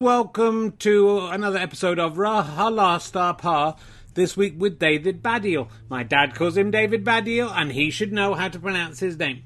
[0.00, 3.76] Welcome to another episode of RHLSTP.
[4.14, 5.66] This week with David Baddiel.
[5.88, 9.42] My dad calls him David Baddiel, and he should know how to pronounce his name.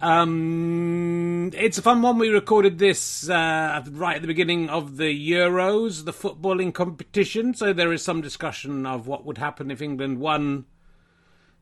[0.00, 2.18] Um, it's a fun one.
[2.18, 7.54] We recorded this uh, right at the beginning of the Euros, the footballing competition.
[7.54, 10.64] So there is some discussion of what would happen if England won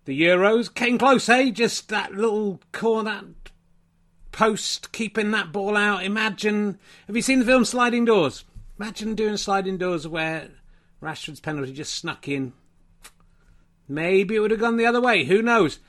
[0.07, 0.75] the Euros.
[0.75, 1.51] Came close, hey?
[1.51, 3.21] Just that little corner
[4.33, 6.05] post keeping that ball out.
[6.05, 6.79] Imagine.
[7.07, 8.45] Have you seen the film Sliding Doors?
[8.81, 10.49] Imagine doing sliding doors where
[11.03, 12.55] Rashford's penalty just snuck in.
[13.87, 15.25] Maybe it would have gone the other way.
[15.25, 15.81] Who knows?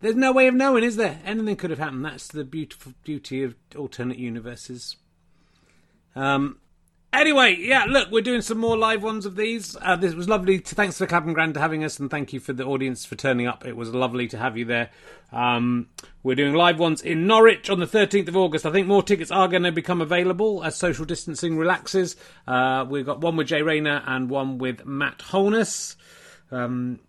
[0.00, 1.20] There's no way of knowing, is there?
[1.24, 2.04] Anything could have happened.
[2.04, 4.96] That's the beautiful beauty of alternate universes.
[6.16, 6.58] Um,
[7.12, 9.76] Anyway, yeah, look, we're doing some more live ones of these.
[9.82, 10.60] Uh, this was lovely.
[10.60, 13.16] To, thanks for Clapham Grand for having us, and thank you for the audience for
[13.16, 13.66] turning up.
[13.66, 14.90] It was lovely to have you there.
[15.32, 15.88] Um,
[16.22, 18.64] we're doing live ones in Norwich on the 13th of August.
[18.64, 22.14] I think more tickets are going to become available as social distancing relaxes.
[22.46, 25.96] Uh, we've got one with Jay Rayner and one with Matt Holness,
[26.52, 27.00] um,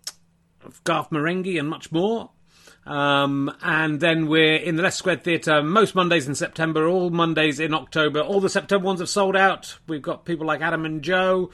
[0.83, 2.31] Garth Marenghi, and much more.
[2.85, 7.59] Um, and then we're in the Leicester Square Theatre most Mondays in September, all Mondays
[7.59, 8.21] in October.
[8.21, 9.77] All the September ones have sold out.
[9.87, 11.51] We've got people like Adam and Joe,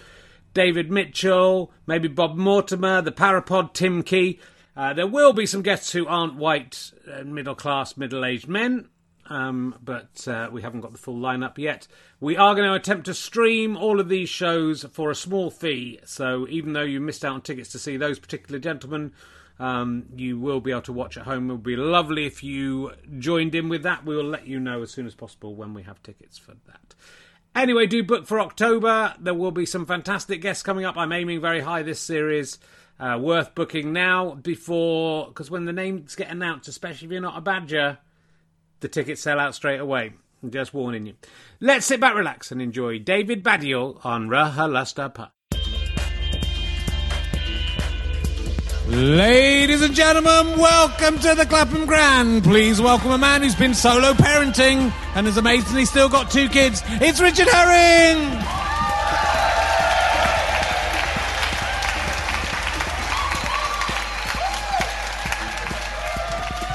[0.54, 4.40] David Mitchell, maybe Bob Mortimer, the Parapod, Tim Key.
[4.76, 8.88] Uh, there will be some guests who aren't white, uh, middle class, middle aged men,
[9.26, 11.88] um, but uh, we haven't got the full lineup yet.
[12.20, 16.00] We are going to attempt to stream all of these shows for a small fee.
[16.06, 19.14] So even though you missed out on tickets to see those particular gentlemen,
[19.60, 21.50] um, you will be able to watch at home.
[21.50, 24.06] It would be lovely if you joined in with that.
[24.06, 26.96] We will let you know as soon as possible when we have tickets for that.
[27.56, 29.16] Anyway, do book for October.
[29.20, 30.96] There will be some fantastic guests coming up.
[30.96, 32.60] I'm aiming very high this series.
[33.00, 37.38] Uh, worth booking now before, because when the names get announced, especially if you're not
[37.38, 38.00] a badger,
[38.80, 40.14] the tickets sell out straight away.
[40.42, 41.14] I'm just warning you.
[41.60, 45.30] Let's sit back, relax, and enjoy David Baddiel on RHLSTP.
[48.88, 52.42] Ladies and gentlemen, welcome to the Clapham Grand.
[52.46, 56.82] Please welcome a man who's been solo parenting and has amazingly still got two kids.
[56.86, 58.18] It's Richard Herring!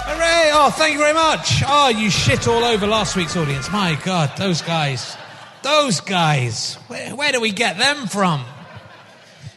[0.04, 0.50] Hooray!
[0.52, 1.62] Oh, thank you very much.
[1.66, 3.72] Oh, you shit all over last week's audience.
[3.72, 5.16] My God, those guys.
[5.62, 6.74] Those guys.
[6.88, 8.44] Where, where do we get them from?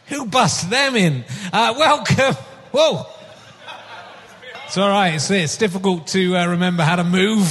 [0.06, 1.24] Who bust them in?
[1.52, 2.45] Uh, welcome.
[2.78, 3.06] Whoa.
[4.66, 5.14] It's all right.
[5.14, 7.48] It's, it's difficult to uh, remember how to move.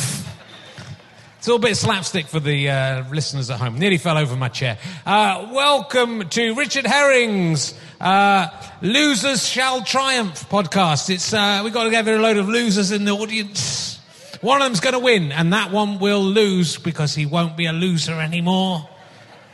[1.40, 3.80] It's a bit slapstick for the uh, listeners at home.
[3.80, 4.78] Nearly fell over my chair.
[5.04, 8.50] Uh, welcome to Richard Herring's uh,
[8.84, 11.10] Losers Shall Triumph podcast.
[11.10, 13.98] It's uh, we got together a load of losers in the audience.
[14.42, 17.66] One of them's going to win, and that one will lose because he won't be
[17.66, 18.88] a loser anymore.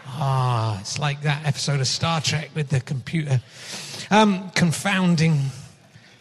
[0.06, 3.40] Ah, it's like that episode of Star Trek with the computer.
[4.12, 5.40] Um, confounding.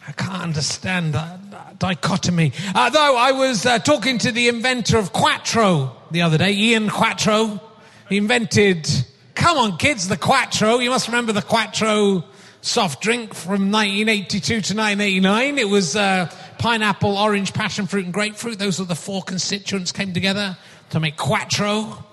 [0.07, 2.53] I can't understand that, that dichotomy.
[2.73, 6.89] Uh, though I was uh, talking to the inventor of Quatro the other day, Ian
[6.89, 7.61] Quatro.
[8.09, 8.89] He invented,
[9.35, 10.79] come on kids, the Quatro.
[10.79, 12.23] You must remember the Quatro
[12.61, 15.59] soft drink from 1982 to 1989.
[15.59, 18.57] It was uh, pineapple, orange, passion fruit, and grapefruit.
[18.57, 20.57] Those were the four constituents came together
[20.89, 22.03] to make Quatro.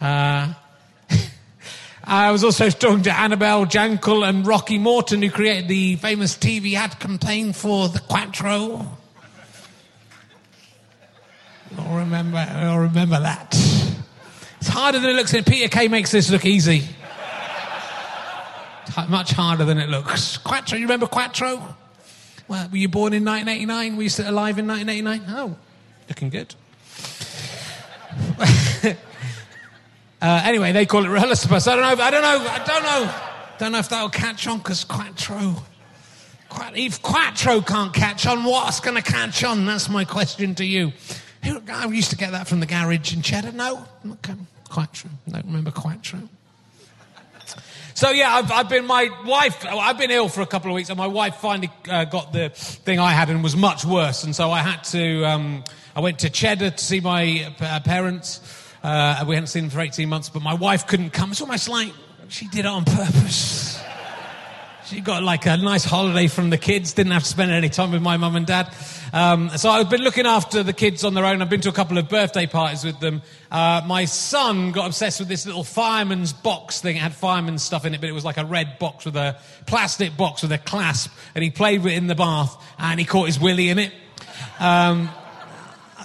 [0.00, 0.52] Uh,
[2.04, 6.36] Uh, I was also talking to Annabelle Jankel and Rocky Morton, who created the famous
[6.36, 8.98] TV ad campaign for the Quatro.
[11.78, 13.54] I'll remember, I'll remember that.
[14.58, 16.82] It's harder than it looks, and Peter Kay makes this look easy.
[19.08, 20.38] Much harder than it looks.
[20.38, 21.76] Quatro, you remember Quatro?
[22.48, 23.96] Well, were you born in 1989?
[23.96, 25.34] Were you still alive in 1989?
[25.36, 25.56] Oh,
[26.08, 26.54] looking good.
[30.22, 31.66] Uh, anyway, they call it Relistibus.
[31.66, 32.04] I don't know.
[32.04, 32.48] I don't know.
[32.48, 33.14] I don't know.
[33.58, 35.56] Don't know if that'll catch on because Quatro.
[36.74, 39.66] If Quatro can't catch on, what's going to catch on?
[39.66, 40.92] That's my question to you.
[41.42, 43.50] I used to get that from the garage in Cheddar.
[43.50, 44.34] No, okay.
[44.68, 45.10] Quatro.
[45.28, 46.20] Don't remember Quatro.
[47.94, 49.66] So yeah, I've, I've, been my wife.
[49.66, 52.50] I've been ill for a couple of weeks, and my wife finally uh, got the
[52.50, 54.22] thing I had and was much worse.
[54.22, 55.24] And so I had to.
[55.24, 55.64] Um,
[55.96, 58.61] I went to Cheddar to see my uh, parents.
[58.82, 61.30] Uh, we hadn't seen him for 18 months, but my wife couldn't come.
[61.30, 61.92] It's almost like
[62.28, 63.80] she did it on purpose.
[64.86, 67.92] She got like a nice holiday from the kids, didn't have to spend any time
[67.92, 68.74] with my mum and dad.
[69.12, 71.40] Um, so I've been looking after the kids on their own.
[71.40, 73.22] I've been to a couple of birthday parties with them.
[73.50, 76.96] Uh, my son got obsessed with this little fireman's box thing.
[76.96, 79.38] It had fireman's stuff in it, but it was like a red box with a
[79.66, 81.12] plastic box with a clasp.
[81.34, 83.92] And he played with it in the bath and he caught his willy in it.
[84.58, 85.08] Um,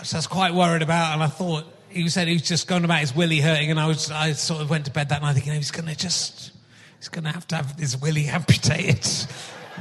[0.03, 1.65] so I was quite worried about, and I thought,
[1.97, 4.61] he said he was just going about his willy hurting, and I was I sort
[4.61, 6.51] of went to bed that night thinking he's going to just
[6.99, 9.05] he's going to have to have his willy amputated.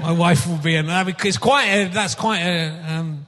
[0.01, 0.87] My wife will be in.
[0.89, 2.93] It's quite a, that's quite a.
[2.93, 3.27] Um,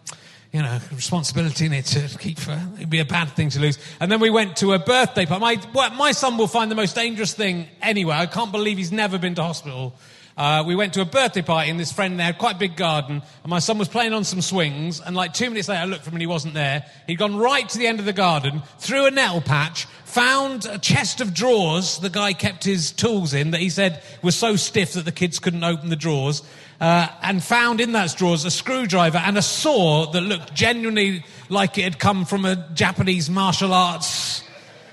[0.53, 2.39] you know, responsibility in it to keep.
[2.49, 3.79] Uh, it'd be a bad thing to lose.
[4.01, 5.69] And then we went to a birthday party.
[5.75, 8.17] My, my son will find the most dangerous thing anywhere.
[8.17, 9.95] I can't believe he's never been to hospital
[10.39, 12.77] uh, we went to a birthday party and this friend there had quite a big
[12.77, 15.85] garden and my son was playing on some swings and like two minutes later I
[15.87, 16.85] looked for him and he wasn't there.
[17.09, 20.79] He'd gone right to the end of the garden, through a nettle patch, found a
[20.79, 24.93] chest of drawers the guy kept his tools in that he said was so stiff
[24.93, 26.43] that the kids couldn't open the drawers.
[26.81, 31.77] Uh, and found in those drawers a screwdriver and a saw that looked genuinely like
[31.77, 34.45] it had come from a Japanese martial arts.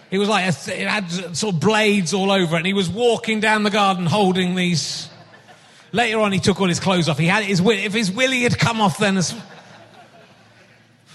[0.10, 2.90] It was like a, it had sort of blades all over it, and he was
[2.90, 5.08] walking down the garden holding these
[5.96, 7.18] Later on, he took all his clothes off.
[7.18, 9.18] He had his if his willy had come off, then.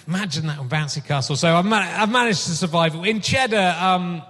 [0.09, 1.37] Imagine that on Bouncy Castle.
[1.37, 2.95] So I've, I've managed to survive.
[2.95, 4.23] In Cheddar, um,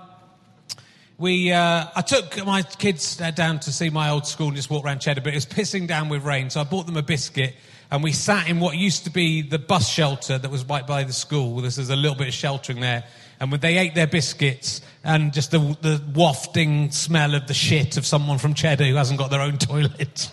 [1.19, 4.85] we uh, I took my kids down to see my old school and just walk
[4.85, 7.55] around Cheddar, but it was pissing down with rain, so I bought them a biscuit.
[7.93, 11.05] And we sat in what used to be the bus shelter that was right by
[11.05, 11.61] the school.
[11.61, 13.05] There's a little bit of sheltering there.
[13.38, 17.97] And when they ate their biscuits and just the, the wafting smell of the shit
[17.97, 20.31] of someone from Cheddar who hasn't got their own toilet.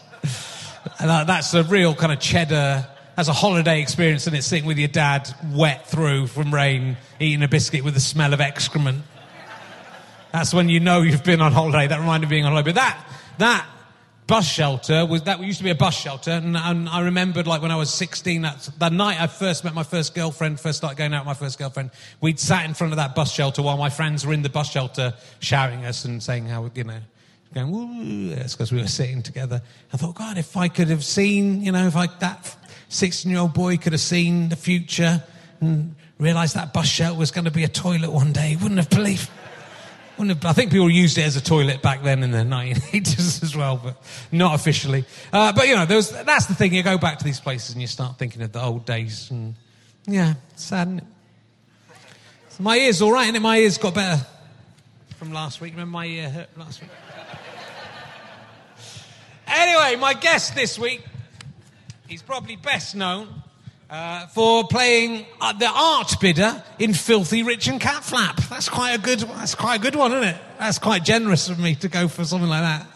[0.99, 2.87] And that, that's a real kind of cheddar.
[3.15, 7.41] That's a holiday experience, and it's sitting with your dad, wet through from rain, eating
[7.43, 9.03] a biscuit with the smell of excrement.
[10.31, 11.87] That's when you know you've been on holiday.
[11.87, 12.69] That reminded me of being on holiday.
[12.69, 13.05] But that
[13.39, 13.67] that
[14.27, 17.61] bus shelter was that used to be a bus shelter, and, and I remembered like
[17.61, 20.97] when I was 16, that, that night I first met my first girlfriend, first started
[20.97, 21.91] going out with my first girlfriend.
[22.21, 24.69] We'd sat in front of that bus shelter while my friends were in the bus
[24.69, 26.99] shelter shouting us and saying how you know
[27.53, 28.31] going.
[28.31, 29.61] It's because we were sitting together.
[29.93, 32.55] I thought, God, if I could have seen, you know, if I, that
[32.89, 35.23] 16 year old boy could have seen the future
[35.59, 38.79] and realized that bus shelter was going to be a toilet one day, he wouldn't
[38.79, 39.29] have believed.
[40.17, 43.43] Wouldn't have, I think people used it as a toilet back then in the 1980s
[43.43, 44.01] as well, but
[44.31, 45.05] not officially.
[45.31, 46.73] Uh, but you know, that's the thing.
[46.73, 49.53] You go back to these places and you start thinking of the old days, and
[50.07, 51.05] yeah, sad.
[52.49, 54.25] So my ear's all right, and my ears got better
[55.17, 55.73] from last week.
[55.73, 56.89] Remember my ear hurt last week?
[59.47, 61.01] Anyway, my guest this week,
[62.07, 63.27] he's probably best known
[63.89, 68.37] uh, for playing uh, the art bidder in Filthy Rich and Cat Flap.
[68.49, 69.19] That's quite a good.
[69.19, 70.37] That's quite a good one, isn't it?
[70.59, 72.87] That's quite generous of me to go for something like that.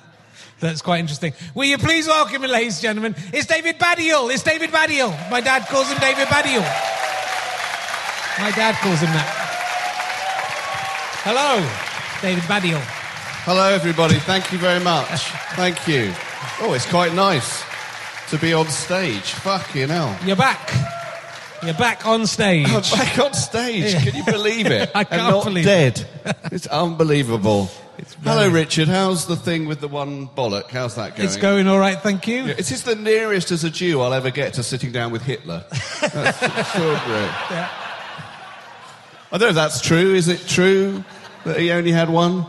[0.59, 1.33] That's quite interesting.
[1.55, 4.31] Will you please welcome, ladies and gentlemen, it's David Baddiel.
[4.31, 5.09] It's David Baddiel.
[5.31, 6.61] My dad calls him David Baddiel.
[8.39, 9.37] My dad calls him that.
[11.23, 11.61] Hello,
[12.21, 12.81] David Baddiel.
[13.43, 14.15] Hello, everybody.
[14.15, 15.07] Thank you very much.
[15.55, 16.13] Thank you.
[16.59, 17.63] Oh, it's quite nice
[18.29, 19.31] to be on stage.
[19.31, 20.17] Fucking hell.
[20.25, 20.71] You're back.
[21.63, 22.67] You're back on stage.
[22.69, 23.95] I'm back on stage.
[24.03, 24.91] Can you believe it?
[24.95, 26.05] I can't and not believe dead.
[26.51, 27.69] It's unbelievable.
[27.97, 28.87] It's Hello, Richard.
[28.87, 30.69] How's the thing with the one bollock?
[30.69, 31.27] How's that going?
[31.27, 32.45] It's going all right, thank you.
[32.45, 35.63] Yeah, is the nearest as a Jew I'll ever get to sitting down with Hitler?
[36.01, 37.25] That's extraordinary.
[37.51, 37.69] Yeah.
[39.31, 40.13] I don't know if that's true.
[40.13, 41.05] Is it true
[41.45, 42.45] that he only had one?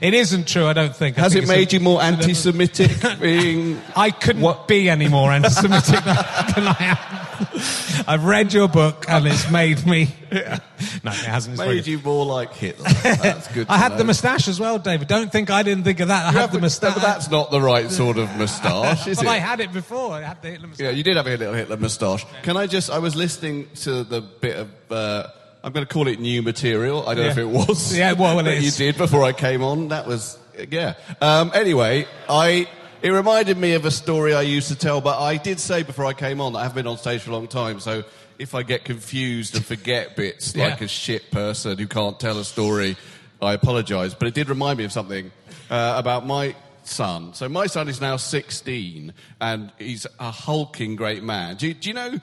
[0.00, 1.18] It isn't true, I don't think.
[1.18, 2.90] I Has think it made a, you more anti-Semitic?
[3.20, 4.68] being I couldn't what?
[4.68, 8.04] be any more anti-Semitic than I am.
[8.06, 10.14] I've read your book and it's made me.
[10.30, 10.58] Yeah.
[11.02, 11.58] No, it hasn't.
[11.58, 12.88] It's made you more like Hitler.
[13.02, 13.66] That's good.
[13.70, 13.98] I had know.
[13.98, 15.08] the moustache as well, David.
[15.08, 16.26] Don't think I didn't think of that.
[16.26, 16.94] I you had the moustache.
[16.94, 19.30] But That's not the right sort of moustache, is but it?
[19.30, 20.12] I had it before.
[20.12, 20.84] I had the Hitler moustache.
[20.84, 22.26] Yeah, you did have a little Hitler moustache.
[22.42, 22.90] Can I just?
[22.90, 24.68] I was listening to the bit of.
[24.90, 25.28] Uh,
[25.64, 27.08] I'm going to call it new material.
[27.08, 27.32] I don't yeah.
[27.32, 27.96] know if it was.
[27.96, 29.88] Yeah, well, well that you did before I came on.
[29.88, 30.38] That was
[30.70, 30.94] yeah.
[31.22, 32.68] Um, anyway, I
[33.00, 36.04] it reminded me of a story I used to tell, but I did say before
[36.04, 38.04] I came on that I haven't been on stage for a long time, so
[38.38, 40.68] if I get confused and forget bits yeah.
[40.68, 42.96] like a shit person who can't tell a story,
[43.40, 44.12] I apologise.
[44.12, 45.32] But it did remind me of something
[45.70, 47.32] uh, about my son.
[47.32, 51.56] So my son is now 16, and he's a hulking great man.
[51.56, 52.20] Do do you know?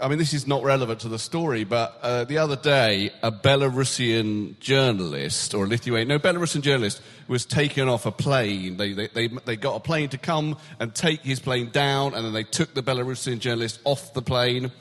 [0.00, 3.30] I mean, this is not relevant to the story, but uh, the other day, a
[3.30, 8.78] Belarusian journalist, or a Lithuanian, no, Belarusian journalist, was taken off a plane.
[8.78, 12.24] They, they, they, they, got a plane to come and take his plane down, and
[12.24, 14.72] then they took the Belarusian journalist off the plane.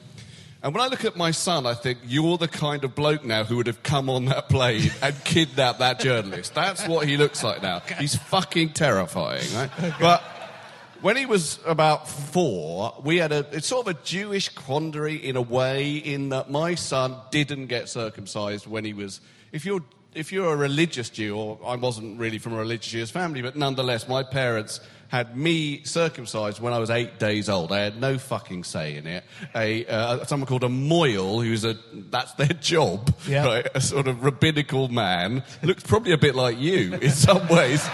[0.63, 3.43] And when I look at my son, I think, you're the kind of bloke now
[3.43, 6.55] who would have come on that plane and kidnapped that journalist.
[6.55, 7.81] That's what he looks like now.
[7.99, 9.69] He's fucking terrifying, right?
[9.99, 10.23] But
[11.05, 15.35] when he was about four, we had a it's sort of a Jewish quandary in
[15.35, 19.21] a way, in that my son didn't get circumcised when he was.
[19.51, 19.83] If you're
[20.15, 23.55] if you're a religious Jew, or I wasn't really from a religious Jewish family, but
[23.55, 27.71] nonetheless, my parents had me circumcised when I was eight days old.
[27.71, 29.23] I had no fucking say in it.
[29.53, 31.77] A uh, someone called a mohel, who's a
[32.09, 33.45] that's their job, Yeah.
[33.45, 33.67] right?
[33.75, 37.87] A sort of rabbinical man, looks probably a bit like you in some ways.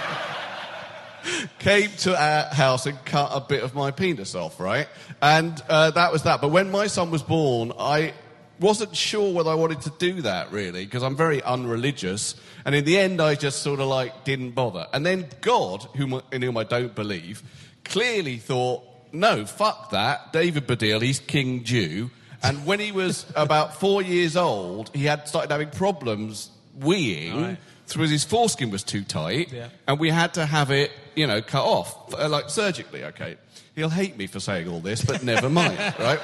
[1.60, 4.88] Came to our house and cut a bit of my penis off, right?
[5.22, 6.42] And uh, that was that.
[6.42, 8.14] But when my son was born, I
[8.60, 12.36] wasn't sure whether I wanted to do that really, because I'm very unreligious.
[12.64, 14.88] And in the end, I just sort of like didn't bother.
[14.94, 17.42] And then God, whom, in whom I don't believe,
[17.84, 20.32] clearly thought, no, fuck that.
[20.32, 22.12] David Baddiel, he's King Jew.
[22.44, 27.58] And when he was about four years old, he had started having problems weeing Right.
[27.94, 29.70] Because his foreskin was too tight, Yeah.
[29.88, 33.04] and we had to have it, you know, cut off, uh, like surgically.
[33.06, 33.38] Okay,
[33.76, 36.20] he'll hate me for saying all this, but never mind, right?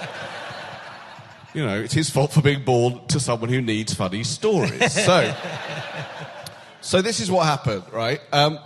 [1.53, 4.91] You know, it's his fault for being born to someone who needs funny stories.
[4.93, 5.33] So,
[6.81, 8.21] so this is what happened, right?
[8.31, 8.59] Um,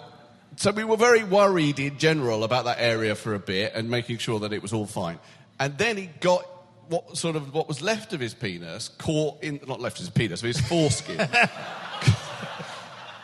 [0.57, 4.17] so we were very worried in general about that area for a bit and making
[4.17, 5.19] sure that it was all fine.
[5.59, 6.45] And then he got
[6.89, 10.09] what sort of what was left of his penis caught in not left of his
[10.09, 11.17] penis, but his foreskin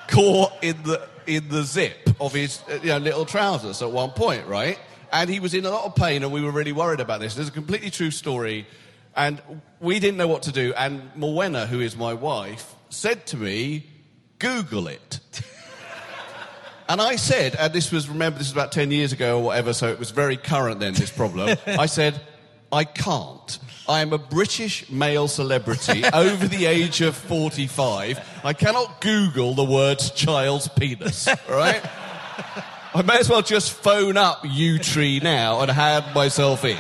[0.08, 4.12] caught in the in the zip of his uh, you know, little trousers at one
[4.12, 4.80] point, right?
[5.12, 7.36] And he was in a lot of pain, and we were really worried about this.
[7.36, 8.68] There's a completely true story,
[9.16, 9.42] and
[9.80, 10.74] we didn't know what to do.
[10.76, 13.86] And Morwenna, who is my wife, said to me,
[14.40, 15.20] "Google it."
[16.90, 19.74] And I said, and this was, remember, this was about 10 years ago or whatever,
[19.74, 21.58] so it was very current then, this problem.
[21.68, 22.22] I said,
[22.72, 23.60] I can't.
[23.88, 28.20] I am a British male celebrity over the age of 45.
[28.44, 31.82] I cannot Google the words child's penis, right?
[32.94, 36.78] I may as well just phone up Yewtree now and hand myself in.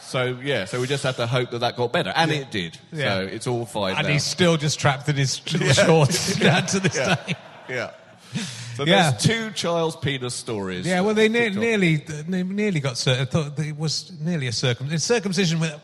[0.00, 2.12] So, yeah, so we just had to hope that that got better.
[2.14, 2.78] And it did.
[2.92, 3.14] Yeah.
[3.14, 4.12] So it's all fine And now.
[4.12, 7.14] he's still just trapped in his shorts down to this Yeah.
[7.26, 7.34] day.
[7.68, 7.90] Yeah.
[8.80, 9.10] So Yeah.
[9.10, 10.86] there's two child's penis stories.
[10.86, 12.96] Yeah, well, they ne- nearly, they nearly got.
[12.96, 15.74] Cir- I thought it was nearly a circum- circumcision with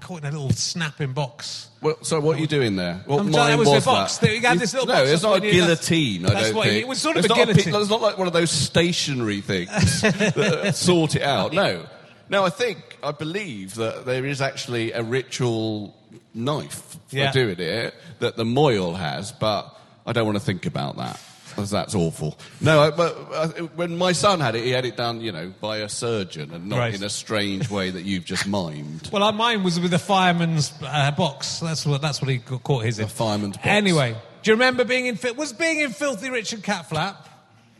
[0.00, 1.66] caught in a little snapping box.
[1.82, 3.02] Well, so what are you doing there?
[3.06, 4.18] What I'm mine that was the box.
[4.18, 4.32] that?
[4.32, 6.26] You had this little no, box, it's not a you- that's- guillotine.
[6.26, 7.72] I don't what- think it was sort of it's a guillotine.
[7.72, 11.52] pi- it's not like one of those stationary things that sort it out.
[11.52, 11.86] No,
[12.28, 12.44] no.
[12.44, 15.96] I think I believe that there is actually a ritual
[16.34, 17.32] knife for Yeah.
[17.32, 19.76] doing it that the mohel has, but
[20.06, 21.18] I don't want to think about that.
[21.66, 22.38] That's awful.
[22.60, 25.52] No, I, but uh, when my son had it, he had it done, you know,
[25.60, 26.94] by a surgeon and not Right.
[26.94, 29.10] in a strange way that you've just mimed.
[29.12, 31.60] Well, uh, mine was with a fireman's uh, box.
[31.60, 33.06] That's what that's what he caught his in.
[33.06, 33.66] A fireman's box.
[33.68, 35.16] Anyway, do you remember being in?
[35.16, 37.28] Fi- Was being in Filthy Rich and Cat Flap?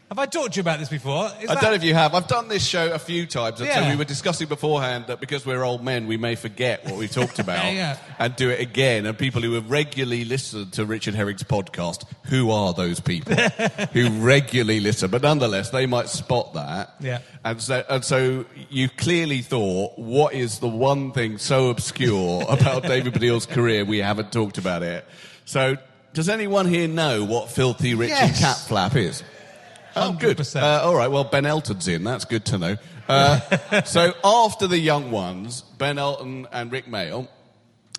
[0.09, 1.27] Have I talked to you about this before?
[1.43, 2.15] Is I that- don't know if you have.
[2.15, 3.91] I've done this show a few times, and so Yeah.
[3.91, 7.39] we were discussing beforehand that because we're old men, we may forget what we talked
[7.39, 7.97] about Yeah, yeah.
[8.19, 9.05] and do it again.
[9.05, 13.35] And people who have regularly listened to Richard Herring's podcast, who are those people
[13.93, 15.11] who regularly listen?
[15.11, 16.95] But nonetheless, they might spot that.
[17.01, 17.19] Yeah.
[17.45, 22.83] And so, and so you clearly thought, what is the one thing so obscure about
[22.85, 25.05] David Baddiel's career we haven't talked about it?
[25.45, 25.77] So,
[26.15, 28.41] does anyone here know what Filthy Rich and Yes.
[28.41, 29.23] Cat Flap is?
[30.01, 30.37] Oh, good.
[30.39, 30.63] 100%.
[30.63, 32.05] Uh, all right, well, Ben Elton's in.
[32.05, 32.77] That's good to know.
[33.09, 37.29] Uh, so after the young ones, Ben Elton and Rik Mayall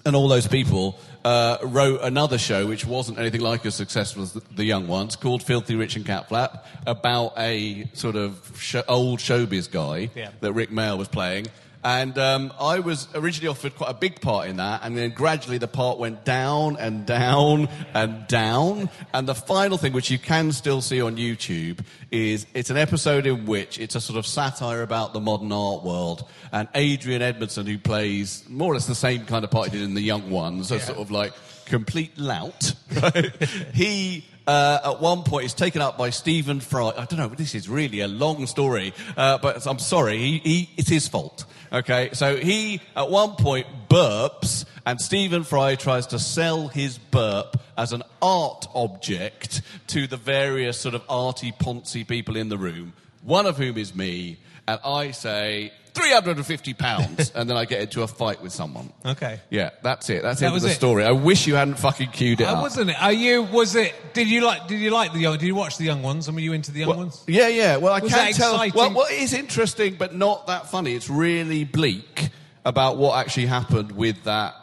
[0.06, 4.34] and all those people uh, wrote another show which wasn't anything like as successful as
[4.34, 8.76] the, the young ones called Filthy Rich and Cat Flap about a sort of sh-
[8.88, 10.30] old showbiz guy Yeah.
[10.40, 11.48] that Rik Mayall was playing.
[11.84, 15.58] And um, I was originally offered quite a big part in that, and then gradually
[15.58, 18.90] the part went down and down and down.
[19.14, 21.80] And the final thing, which you can still see on YouTube,
[22.12, 25.84] is it's an episode in which it's a sort of satire about the modern art
[25.84, 26.28] world.
[26.52, 29.84] And Adrian Edmondson, who plays more or less the same kind of part he did
[29.86, 31.34] in The Young Ones, a sort of like
[31.66, 33.32] complete lout, right?
[33.74, 36.92] he uh, at one point is taken up by Stephen Fry.
[36.98, 37.28] I don't know.
[37.28, 40.18] This is really a long story, uh, but I'm sorry.
[40.18, 41.46] He, he, it's his fault.
[41.72, 47.58] Okay, so he at one point burps, and Stephen Fry tries to sell his burp
[47.78, 52.94] as an art object to the various sort of arty poncy people in the room.
[53.22, 55.72] One of whom is me, and I say.
[56.00, 58.92] 350 pounds, and then I get into a fight with someone.
[59.06, 59.40] Okay.
[59.50, 60.24] Yeah, that's it.
[60.24, 60.76] That's That it was the it.
[60.76, 61.04] story.
[61.04, 62.62] I wish you hadn't fucking queued it Uh, up.
[62.64, 63.02] wasn't it?
[63.02, 63.44] Are you?
[63.44, 63.94] Was it?
[64.14, 64.68] Did you like?
[64.68, 65.38] Did you like the young?
[65.38, 66.28] Did you watch the young ones?
[66.28, 67.24] And were you into the young Well, ones?
[67.28, 67.78] Yeah, yeah.
[67.78, 68.54] Well, I Was can't that tell.
[68.56, 68.78] exciting?
[68.78, 70.94] Well, well, it is interesting, but not that funny.
[70.96, 72.30] It's really bleak
[72.66, 74.54] about what actually happened with that,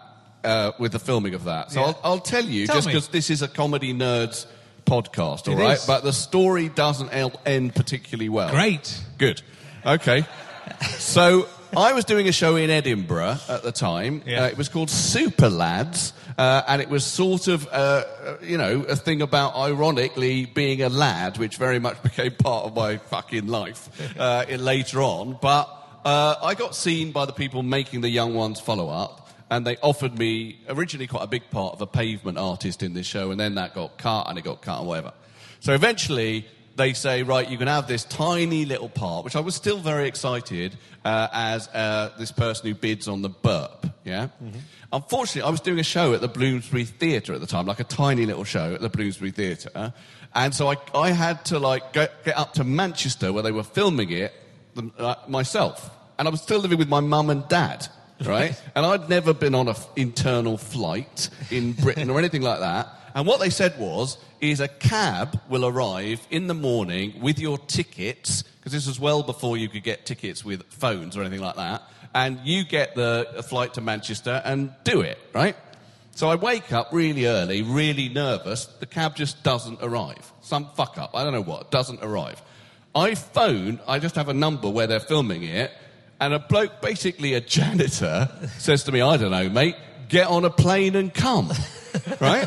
[0.44, 1.72] uh, with the filming of that.
[1.72, 1.86] So Yeah.
[1.86, 4.46] I'll, I'll tell you, Tell just because this is a comedy nerds
[4.84, 5.76] podcast, all It right?
[5.78, 5.86] is.
[5.86, 8.50] But the story doesn't end particularly well.
[8.50, 9.00] Great.
[9.18, 9.42] Good.
[9.84, 10.24] Okay.
[10.98, 14.22] So I was doing a show in Edinburgh at the time.
[14.26, 14.44] Yeah.
[14.44, 18.58] Uh, it was called Super Lads, uh, and it was sort of, uh, uh, you
[18.58, 22.96] know, a thing about ironically being a lad, which very much became part of my
[22.98, 25.38] fucking life uh, later on.
[25.40, 25.68] But
[26.04, 29.22] uh, I got seen by the people making the Young Ones follow up.
[29.48, 33.06] And they offered me originally quite a big part of a pavement artist in this
[33.06, 35.12] show, and then that got cut, and it got cut, and whatever.
[35.60, 39.54] So eventually, they say, right, you can have this tiny little part, which I was
[39.54, 43.86] still very excited uh, as uh, this person who bids on the burp.
[44.04, 44.28] Yeah.
[44.92, 47.84] Unfortunately, I was doing a show at the Bloomsbury Theatre at the time, like a
[47.84, 49.92] tiny little show at the Bloomsbury Theatre,
[50.34, 53.64] and so I, I had to like get, get up to Manchester where they were
[53.64, 54.32] filming it
[54.98, 57.88] uh, myself, and I was still living with my mum and dad.
[58.24, 62.88] Right, and I'd never been on an internal flight in Britain or anything like that.
[63.16, 67.56] And what they said was, is a cab will arrive in the morning with your
[67.56, 71.56] tickets, because this was well before you could get tickets with phones or anything like
[71.56, 71.82] that,
[72.14, 75.56] and you get the flight to Manchester and do it, right?
[76.10, 78.66] So I wake up really early, really nervous.
[78.66, 80.30] The cab just doesn't arrive.
[80.42, 81.14] Some fuck up.
[81.14, 81.70] I don't know what.
[81.70, 82.42] Doesn't arrive.
[82.94, 85.72] I phone, I just have a number where they're filming it,
[86.20, 89.76] and a bloke, basically a janitor, says to me, I don't know, mate,
[90.10, 91.50] get on a plane and come.
[92.20, 92.46] right?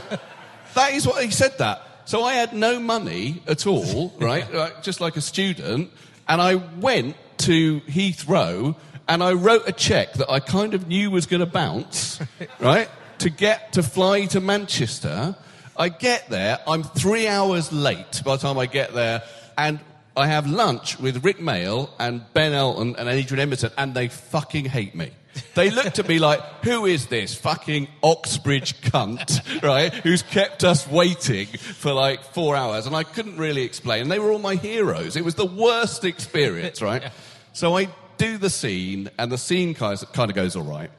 [0.80, 1.82] That is what he said that.
[2.06, 4.50] So I had no money at all, right?
[4.54, 5.92] Like, just like a student.
[6.26, 11.12] And I went to Heathrow and I wrote a check that I kind of knew
[11.12, 12.22] was going to bounce,
[12.62, 12.90] right?
[13.18, 15.36] To get to fly to Manchester.
[15.76, 19.24] I get there, I'm three hours late by the time I get there,
[19.58, 19.80] and
[20.16, 24.64] I have lunch with Rik Mayall and Ben Elton and Adrian Edmondson, and they fucking
[24.64, 25.12] hate me.
[25.56, 29.94] They looked at me like, who is this fucking Oxbridge cunt, right?
[29.94, 32.86] Who's kept us waiting for like four hours?
[32.86, 34.04] And I couldn't really explain.
[34.04, 35.16] And they were all my heroes.
[35.16, 37.04] It was the worst experience, right?
[37.52, 40.92] So I do the scene, and the scene kind of, goes all right.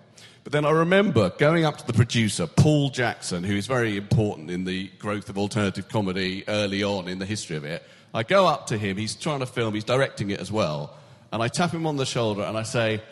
[0.43, 4.51] But then I remember going up to the producer, Paul Jackson, who is very important
[4.51, 7.83] in the growth of alternative comedy early on in the history of it.
[8.13, 10.97] I go up to him, he's trying to film, he's directing it as well.
[11.33, 13.05] And I tap him on the shoulder and I say, "Pa-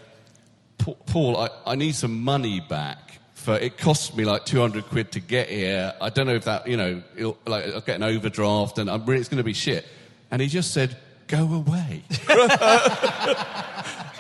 [0.78, 2.98] Paul, I, I need some money back.
[3.34, 5.94] For it cost me like 200 quid to get here.
[6.00, 9.06] I don't know if that, you know, it'll, like I'll get an overdraft and I'm
[9.06, 9.86] really, it's going to be shit.
[10.30, 10.96] And he just said,
[11.28, 12.02] go away.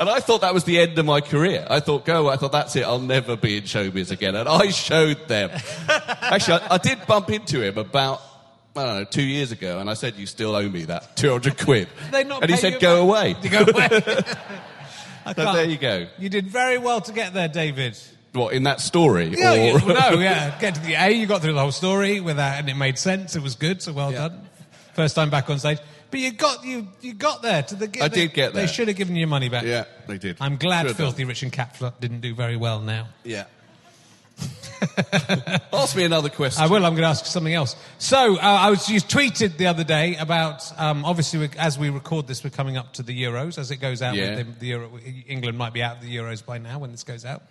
[0.00, 1.66] And I thought that was the end of my career.
[1.68, 4.36] I thought, go, I thought, that's it, I'll never be in showbiz again.
[4.36, 5.50] And I showed them.
[5.88, 8.22] Actually, I, I did bump into him about,
[8.76, 11.58] I don't know, two years ago, and I said, you still owe me that 200
[11.58, 11.88] quid.
[12.12, 13.34] And he said, go away.
[13.50, 13.88] Go away.
[15.28, 16.06] I So can't- there you go.
[16.18, 17.98] You did very well to get there, David.
[18.32, 19.28] What, in that story?
[19.36, 19.78] Yeah, or...
[19.86, 20.56] well, no, yeah.
[20.60, 23.34] Get to the A, you got through the whole story without, and it made sense.
[23.34, 24.28] It was good, so well Yeah.
[24.28, 24.48] done.
[24.94, 25.78] First time back on stage,
[26.10, 27.86] but you got you you got there to the.
[28.02, 28.66] I they- did get there.
[28.66, 29.64] They should have given you your money back.
[29.64, 30.36] Yeah, they did.
[30.40, 33.08] I'm glad Should Filthy Rich and Cat Flap didn't do very well now.
[33.24, 33.44] Yeah.
[35.72, 36.62] Ask me another question.
[36.62, 36.84] I will.
[36.84, 37.76] I'm going to ask something else.
[37.98, 42.26] So uh, I was you tweeted the other day about um, obviously as we record
[42.26, 44.14] this, we're coming up to the Euros as it goes out.
[44.14, 44.36] Yeah.
[44.36, 44.90] with The, the Euro,
[45.26, 47.42] England might be out of the Euros by now when this goes out.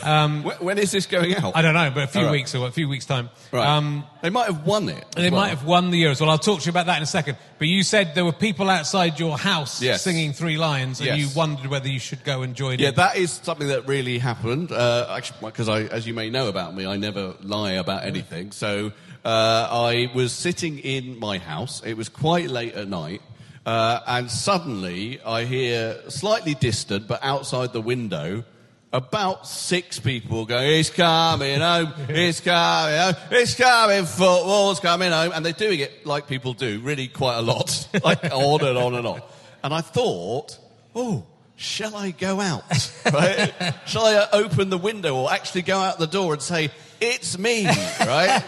[0.00, 1.56] Wh- when is this going out?
[1.56, 2.30] I don't know, but a few right.
[2.30, 3.30] weeks or a few weeks time.
[3.50, 3.66] Right.
[3.66, 5.04] Um, they might have won it.
[5.14, 5.42] They well.
[5.42, 6.20] might have won the Euros.
[6.20, 7.36] Well, I'll talk to you about that in a second.
[7.58, 10.02] But you said there were people outside your house Yes.
[10.02, 11.18] singing Three Lions, and Yes.
[11.18, 12.80] you wondered whether you should go and join it.
[12.80, 12.94] Yeah, in.
[12.96, 14.72] that is something that really happened.
[14.72, 18.52] Uh, actually, because I, as you may know about me, I never lie about anything.
[18.52, 18.92] So
[19.24, 21.82] uh, I was sitting in my house.
[21.84, 23.22] It was quite late at night,
[23.66, 28.44] uh, and suddenly I hear slightly distant, but outside the window.
[28.92, 35.32] About six people going, he's coming home, he's coming home, he's coming, football's coming home.
[35.34, 38.94] And they're doing it like people do, really quite a lot, like on and on
[38.94, 39.22] and on.
[39.64, 40.58] And I thought,
[40.94, 41.24] oh,
[41.56, 42.64] shall I go out?
[43.12, 43.52] Right?
[43.86, 47.66] shall I open the window or actually go out the door and say, it's me,
[48.00, 48.42] right?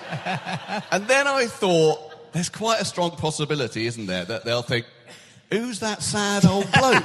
[0.92, 4.86] and then I thought, there's quite a strong possibility, isn't there, that they'll think,
[5.50, 7.02] who's that sad old bloke?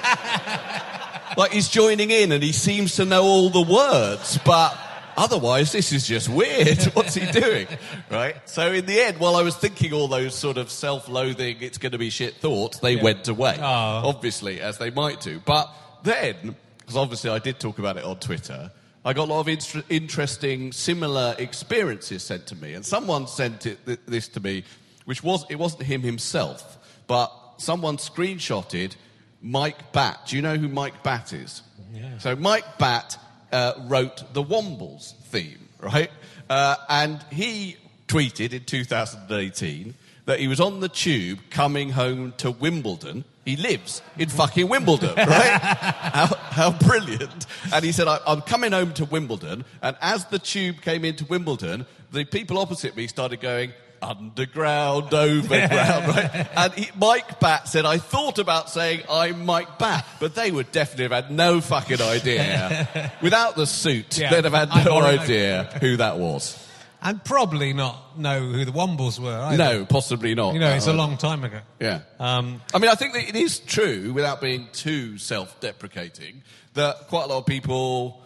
[1.38, 4.78] Like he's joining in and he seems to know all the words, but
[5.18, 6.82] otherwise this is just weird.
[6.94, 7.68] What's he doing?
[8.10, 8.36] Right?
[8.50, 11.92] So in the end, while I was thinking all those sort of self-loathing, it's going
[11.92, 13.56] to be shit thoughts, they went away.
[13.60, 13.64] Oh.
[13.64, 15.42] Obviously, as they might do.
[15.46, 15.70] But
[16.04, 18.72] then, because obviously I did talk about it on Twitter,
[19.06, 22.74] I got a lot of inter- interesting, similar experiences sent to me.
[22.74, 24.64] And someone sent it, th- this to me,
[25.06, 28.96] which was, it wasn't him himself, but someone screenshotted
[29.42, 30.28] Mike Batt.
[30.28, 31.62] Do you know who Mike Batt is?
[31.94, 32.18] Yeah.
[32.20, 33.18] So Mike Batt
[33.52, 36.12] uh, wrote the Wombles theme, right?
[36.50, 39.94] Uh, and he tweeted in 2018
[40.26, 43.24] that he was on the tube coming home to Wimbledon.
[43.46, 45.60] He lives in fucking Wimbledon, right?
[45.60, 47.48] how, how brilliant.
[47.74, 49.66] And he said, I'm coming home to Wimbledon.
[49.82, 56.08] And as the tube came into Wimbledon, the people opposite me started going, underground, overground,
[56.08, 56.48] right?
[56.58, 60.72] And he, Mike Batt said, I thought about saying I'm Mike Batt, but they would
[60.72, 63.12] definitely have had no fucking idea.
[63.22, 64.30] Without the suit, Yeah.
[64.32, 65.24] they'd have had no already know.
[65.24, 66.66] idea who that was.
[67.02, 69.32] And probably not know who the Wombles were.
[69.40, 69.58] Either.
[69.58, 70.54] No, possibly not.
[70.54, 71.62] You know, it's a long time ago.
[71.80, 72.02] Yeah.
[72.20, 76.42] Um, I mean, I think that it is true, without being too self-deprecating,
[76.74, 78.22] that quite a lot of people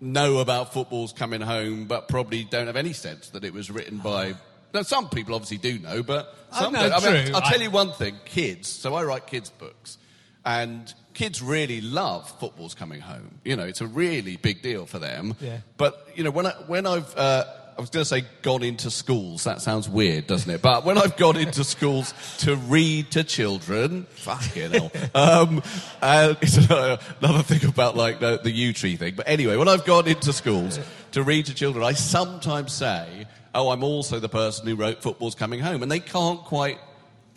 [0.00, 3.96] know about football's coming home, but probably don't have any sense that it was written
[3.98, 4.34] by.
[4.78, 7.04] No, some people obviously do know, but Oh, some no, don't.
[7.04, 7.34] I mean.
[7.34, 8.68] I'll tell I- you one thing: kids.
[8.68, 9.98] So I write kids' books,
[10.46, 13.40] and kids really love football's coming home.
[13.44, 15.34] You know, it's a really big deal for them.
[15.40, 15.58] Yeah.
[15.76, 17.44] But you know, when I, when I've uh,
[17.76, 19.44] I was going to say gone into schools.
[19.44, 20.60] That sounds weird, doesn't it?
[20.62, 24.90] But when I've gone into schools to read to children, fucking hell.
[25.14, 25.62] Um,
[26.02, 29.14] uh, it's another, another thing about like the, the Yewtree thing.
[29.16, 30.80] But anyway, when I've gone into schools
[31.12, 33.26] to read to children, I sometimes say,
[33.58, 36.78] "Oh, I'm also the person who wrote Football's Coming Home," and they can't quite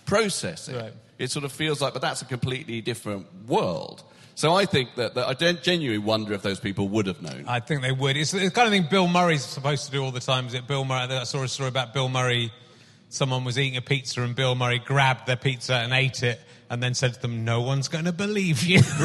[0.05, 0.75] process it.
[0.75, 0.93] Right.
[1.17, 4.03] It sort of feels like, but that's a completely different world.
[4.35, 7.45] So I think that, that I don't genuinely wonder if those people would have known.
[7.47, 8.17] I think they would.
[8.17, 10.47] It's the kind of thing Bill Murray's supposed to do all the time.
[10.47, 11.13] Is it Bill Murray?
[11.13, 12.51] I saw a story about Bill Murray.
[13.09, 16.39] Someone was eating a pizza and Bill Murray grabbed their pizza and ate it
[16.71, 18.79] and then said to them, No one's going to believe you.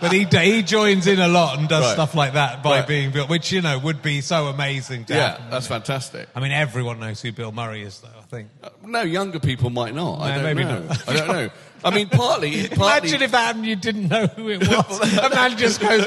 [0.00, 1.92] but he, he joins in a lot and does Right.
[1.94, 2.86] stuff like that by Right.
[2.88, 5.50] being Bill, which, you know, would be so amazing to yeah, happen.
[5.50, 6.28] that's fantastic.
[6.34, 8.48] I mean, everyone knows who Bill Murray is, though, I think.
[8.62, 10.20] Uh, no, younger people might not.
[10.20, 10.82] I No, don't maybe know.
[10.84, 11.08] not.
[11.08, 11.50] I don't know.
[11.84, 15.18] I mean, partly, partly Imagine if that happened, you didn't know who it was.
[15.18, 16.06] a man just goes,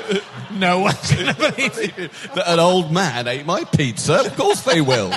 [0.53, 2.09] No one's going to believe you.
[2.35, 4.21] that an old man ate my pizza.
[4.25, 5.13] Of course they will.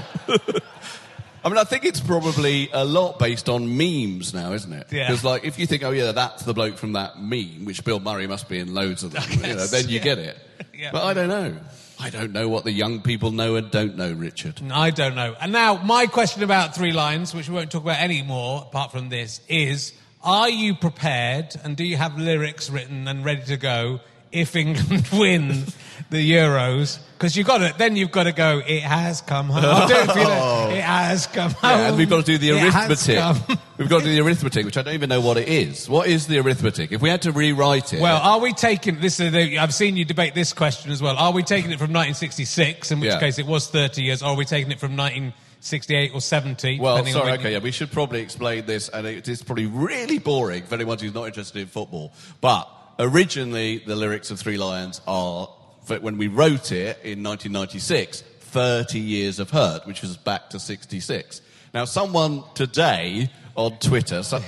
[1.43, 4.93] I mean, I think it's probably a lot based on memes now, isn't it?
[4.93, 5.09] Yeah.
[5.09, 8.01] Because, like, if you think, oh, yeah, that's the bloke from that meme, which Bill
[8.01, 10.05] Murray must be in loads of them, you know, then you yeah.
[10.05, 10.39] get it.
[10.75, 10.91] Yeah.
[10.93, 11.57] But I don't know.
[11.99, 14.61] I don't know what the young people know and don't know, Richard.
[14.71, 15.35] I don't know.
[15.39, 19.11] And now, my question about Three Lions, which we won't talk about anymore apart from
[19.11, 24.01] this, is Are you prepared and do you have lyrics written and ready to go
[24.33, 25.65] if England win
[26.11, 26.99] the Euros?
[27.17, 29.63] Because you've got to, then you've got to go, It has come home.
[29.89, 30.09] Do it.
[30.17, 30.71] Oh.
[30.71, 31.71] It has come home.
[31.71, 33.59] Yeah, and we've got to do the arithmetic.
[33.79, 35.89] We've got to do the arithmetic, which I don't even know what it is.
[35.89, 36.93] What is the arithmetic?
[36.93, 38.03] If we had to rewrite it.
[38.03, 39.21] Well, are we taking this?
[39.21, 41.17] Is the, I've seen you debate this question as well.
[41.17, 43.19] Are we taking it from 1966, in which Yeah.
[43.21, 46.79] case it was 30 years, or are we taking it from 1968 or 70?
[46.79, 50.19] Well, sorry, okay, you- yeah, we should probably explain this, and it is probably really
[50.19, 52.13] boring for anyone who's not interested in football.
[52.43, 52.69] But
[53.01, 55.49] originally, the lyrics of Three Lions are,
[55.87, 61.41] when we wrote it in 1996, 30 Years of Hurt, which was back to 66.
[61.73, 64.41] Now, someone today on Twitter, so,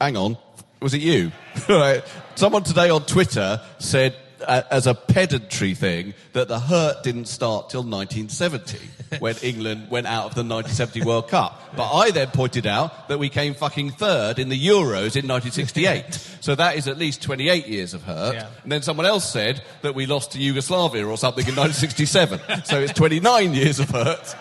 [0.00, 0.36] hang on,
[0.80, 1.32] was it you?
[2.34, 4.14] Someone today on Twitter said,
[4.46, 8.78] uh, as a pedantry thing, that the hurt didn't start till 1970
[9.18, 11.60] when England went out of the 1970 World Cup.
[11.76, 16.14] But I then pointed out that we came fucking third in the Euros in 1968.
[16.40, 18.34] so that is at least 28 years of hurt.
[18.34, 18.48] Yeah.
[18.62, 22.40] And then someone else said that we lost to Yugoslavia or something in 1967.
[22.64, 24.34] so it's 29 years of hurt.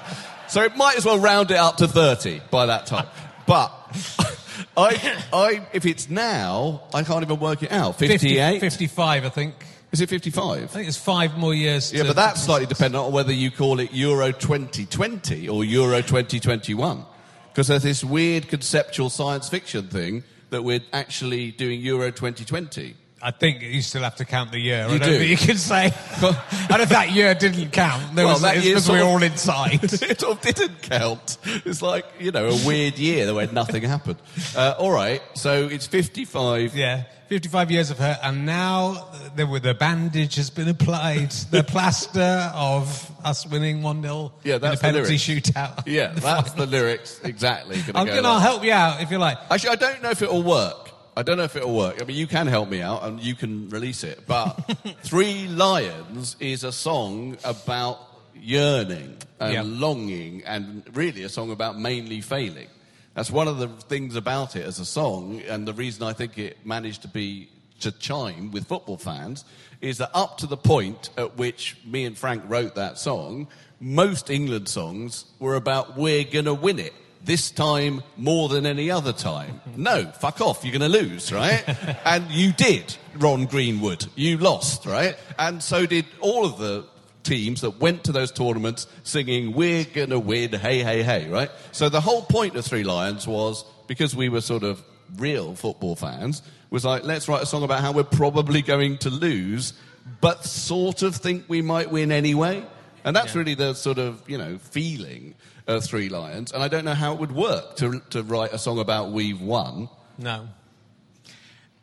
[0.48, 3.08] So it might as well round it up to 30 by that time.
[3.48, 3.70] But
[4.78, 7.98] I, I, if it's now, I can't even work it out.
[7.98, 8.60] 50 58?
[8.60, 9.56] 55, I think.
[9.94, 10.64] Is it 55?
[10.64, 11.94] I think it's five more years.
[11.94, 17.06] Yeah, but that's slightly dependent on whether you call it Euro 2020 or Euro 2021.
[17.50, 22.96] Because there's this weird conceptual science fiction thing that we're actually doing Euro 2020.
[23.26, 24.86] I think you still have to count the year.
[24.86, 25.18] I You don't do.
[25.20, 25.86] think you can say.
[26.22, 29.06] and if that year didn't count, there Well, was, that it's year because we were
[29.06, 29.84] all inside.
[29.84, 31.38] it sort of didn't count.
[31.66, 34.18] It's like, you know, a weird year where nothing happened.
[34.56, 36.76] Uh, all right, so it's 55.
[36.76, 41.32] yeah, 55 years of hurt, and now the, the, the bandage has been applied.
[41.50, 45.84] the plaster of us winning 1 0 Yeah, in that's a the penalty shootout.
[45.86, 47.78] Yeah, that's the lyrics exactly.
[47.82, 49.38] Gonna I'm going to help you out if you like.
[49.50, 50.83] Actually, I don't know if it'll work.
[51.16, 52.02] I don't know if it'll work.
[52.02, 54.26] I mean, you can help me out and you can release it.
[54.28, 54.54] But
[55.04, 58.00] Three Lions is a song about
[58.36, 59.64] yearning and Yeah.
[59.66, 62.68] longing and really a song about mainly failing.
[63.14, 66.38] That's one of the things about it as a song, and the reason I think
[66.40, 67.50] it managed to be
[67.82, 69.46] to chime with football fans
[69.82, 73.48] is that up to the point at which me and Frank wrote that song,
[73.80, 76.94] most England songs were about we're gonna win it.
[77.24, 79.62] This time more than any other time.
[79.78, 81.64] No, fuck off, you're gonna lose, right?
[82.06, 84.06] and you did, Ron Greenwood.
[84.16, 85.16] You lost, right?
[85.40, 86.86] And so did all of the
[87.24, 91.50] teams that went to those tournaments singing, We're gonna win, hey, hey, hey, right?
[91.72, 94.84] So the whole point of Three Lions was because we were sort of
[95.18, 99.10] real football fans, was like, let's write a song about how we're probably going to
[99.10, 99.74] lose,
[100.22, 102.66] but sort of think we might win anyway.
[103.06, 105.36] And that's really the sort of, you know, feeling
[105.68, 106.52] of Three Lions.
[106.52, 109.42] And I don't know how it would work to, to write a song about we've
[109.42, 109.90] won.
[110.18, 110.48] No.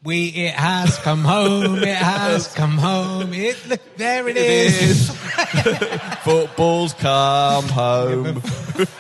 [0.02, 5.10] We, it has come home, it has come home, it, look, there it is.
[6.22, 8.42] Football's come home.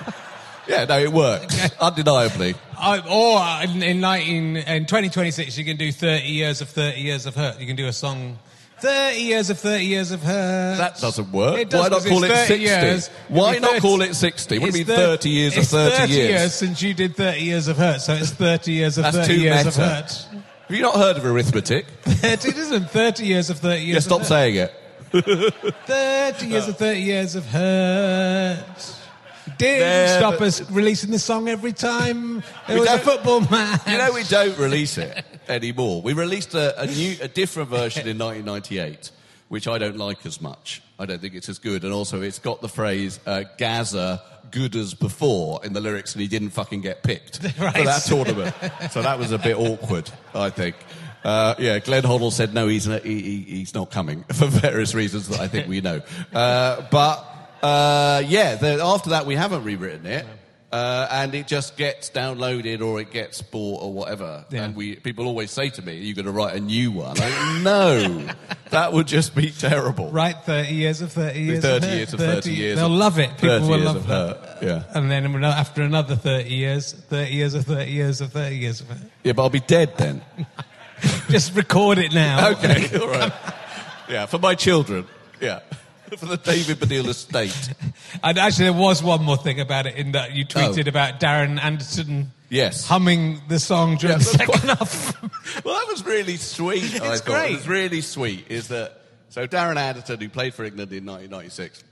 [0.68, 1.70] yeah, no, it works.
[1.80, 2.54] Undeniably.
[2.78, 7.00] I, or uh, in, in 19, in 2026, you can do 30 years of 30
[7.00, 7.58] years of hurt.
[7.58, 8.38] You can do a song,
[8.80, 10.78] 30 years of 30 years of hurt.
[10.78, 11.58] That doesn't work.
[11.58, 12.56] It does, Why not call it 60?
[12.62, 13.08] Years.
[13.28, 14.58] Why not 30 call it 60?
[14.58, 16.54] What do you mean 30 years of it's 30, 30 years?
[16.54, 19.40] since you did 30 years of hurt, so it's 30 years of That's 30 too
[19.40, 20.10] years of hurt.
[20.68, 21.86] Have you not heard of arithmetic?
[22.06, 24.26] it isn't 30 years of 30 years Yeah, stop hurt.
[24.28, 24.74] saying it.
[25.86, 28.96] 30 years of 30 years of hurt.
[29.58, 33.86] Didn't Yeah, stop us releasing the song every time there We was a football match.
[33.88, 36.00] You know, we don't release it anymore.
[36.02, 39.10] We released a, a new, a different version in 1998,
[39.48, 40.82] which I don't like as much.
[40.98, 44.76] I don't think it's as good, and also it's got the phrase uh, "Gazza good
[44.76, 48.54] as before" in the lyrics, and he didn't fucking get picked for that tournament.
[48.90, 50.76] so that was a bit awkward, I think.
[51.22, 54.94] Uh, yeah, Glenn Hoddle said no, he's not, he, he- he's not coming for various
[54.94, 56.00] reasons that I think we know.
[56.32, 57.26] Uh, but
[57.62, 60.24] uh, yeah, the, after that we haven't rewritten it.
[60.72, 64.44] Uh, and it just gets downloaded or it gets bought or whatever.
[64.50, 64.62] Yeah.
[64.64, 67.16] And we people always say to me, "Are "You're going to write a new one."
[67.16, 68.28] Go, no,
[68.70, 70.12] that would just be terrible.
[70.12, 73.18] Right, 30 years of 30 years 30 of years of 30 years They'll of- love
[73.18, 73.30] it.
[73.38, 74.58] People will love that.
[74.62, 74.84] yeah.
[74.94, 78.86] And then after another 30 years, 30 years of 30 years of 30 years of
[78.88, 78.98] hurt.
[79.24, 80.22] Yeah, but I'll be dead then.
[81.30, 82.50] Just record it now.
[82.50, 83.32] Okay, all right.
[84.08, 85.06] Yeah, for my children.
[85.40, 85.60] Yeah,
[86.18, 87.74] for the David Baddiel estate.
[88.22, 90.88] And actually, there was one more thing about it in that you tweeted Oh.
[90.88, 92.86] about Darren Anderton Yes.
[92.86, 95.22] humming the song during Yeah, the second half.
[95.64, 97.00] Well, that was really sweet.
[97.00, 97.24] I It's thought.
[97.24, 97.52] great.
[97.52, 98.46] It was really sweet.
[98.48, 99.46] Is that so?
[99.46, 101.84] Darren Anderton, who played for England in 1996,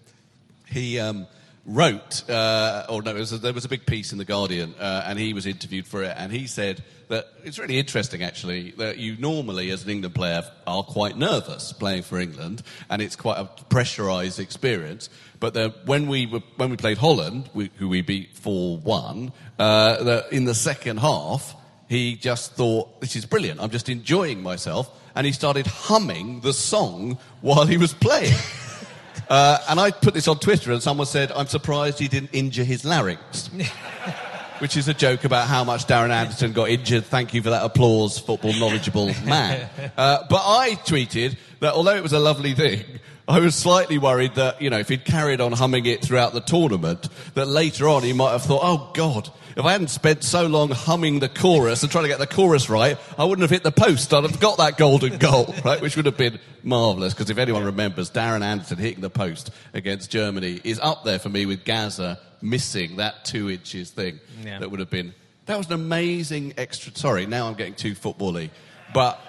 [0.67, 1.27] he um,
[1.65, 5.19] wrote, uh, or no, was there was a big piece in the Guardian, uh, and
[5.19, 9.17] he was interviewed for it, and he said that it's really interesting, actually, that you
[9.17, 13.45] normally, as an England player, are quite nervous playing for England, and it's quite a
[13.65, 15.09] pressurised experience.
[15.41, 19.33] But then when we were, when we played Holland, we, who we beat four one,
[19.59, 21.55] uh, in the second half
[21.89, 24.91] he just thought, this is brilliant, I'm just enjoying myself.
[25.15, 28.37] And he started humming the song while he was playing.
[29.29, 32.63] uh, and I put this on Twitter, and someone said, I'm surprised he didn't injure
[32.63, 33.51] his larynx.
[34.61, 37.05] Which is a joke about how much Darren Anderton got injured.
[37.05, 39.71] Thank you for that applause, football knowledgeable man.
[39.97, 42.85] Uh, but I tweeted that although it was a lovely thing,
[43.29, 46.41] I was slightly worried that, you know, if he'd carried on humming it throughout the
[46.41, 50.47] tournament, that later on he might have thought, oh God, if I hadn't spent so
[50.47, 53.65] long humming the chorus and trying to get the chorus right, I wouldn't have hit
[53.65, 54.15] the post.
[54.15, 55.81] I'd have got that golden goal, right?
[55.81, 60.11] Which would have been marvellous, because if anyone remembers, Darren Anderton hitting the post against
[60.11, 64.21] Germany is up there for me with Gazza missing that two inches thing.
[64.45, 64.59] Yeah.
[64.59, 65.15] That would have been,
[65.47, 68.51] that was an amazing extra, sorry, now I'm getting too football-y,
[68.95, 69.21] but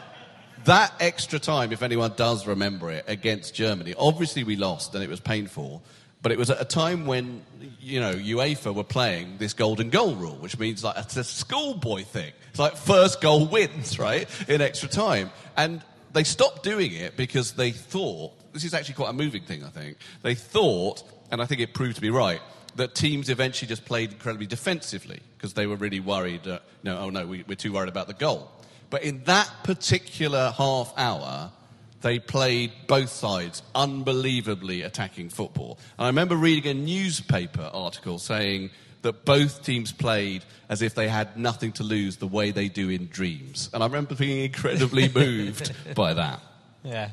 [0.66, 5.10] that extra time, if anyone does remember it, against Germany, obviously we lost and it
[5.10, 5.82] was painful,
[6.22, 7.42] but it was at a time when,
[7.80, 12.04] you know, UEFA were playing this golden goal rule, which means like it's a schoolboy
[12.04, 12.34] thing.
[12.50, 15.32] It's like first goal wins, right, in extra time.
[15.56, 15.82] And
[16.14, 19.70] they stopped doing it because they thought, this is actually quite a moving thing, I
[19.70, 19.98] think.
[20.22, 22.42] They thought, and I think it proved to be right,
[22.76, 27.10] that teams eventually just played incredibly defensively because they were really worried, uh, no, oh
[27.10, 28.50] no, we, we're too worried about the goal.
[28.90, 31.52] But in that particular half hour,
[32.02, 35.78] they played both sides unbelievably attacking football.
[35.98, 41.08] And I remember reading a newspaper article saying that both teams played as if they
[41.08, 43.70] had nothing to lose the way they do in dreams.
[43.74, 46.42] And I remember being incredibly moved by that.
[46.84, 47.12] Yeah.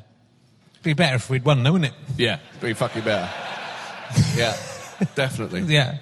[0.73, 1.97] It'd Be better if we'd won, though, wouldn't it?
[2.17, 3.29] Yeah, it'd be fucking better.
[4.35, 4.55] Yeah,
[5.15, 5.61] definitely.
[5.61, 5.97] Yeah.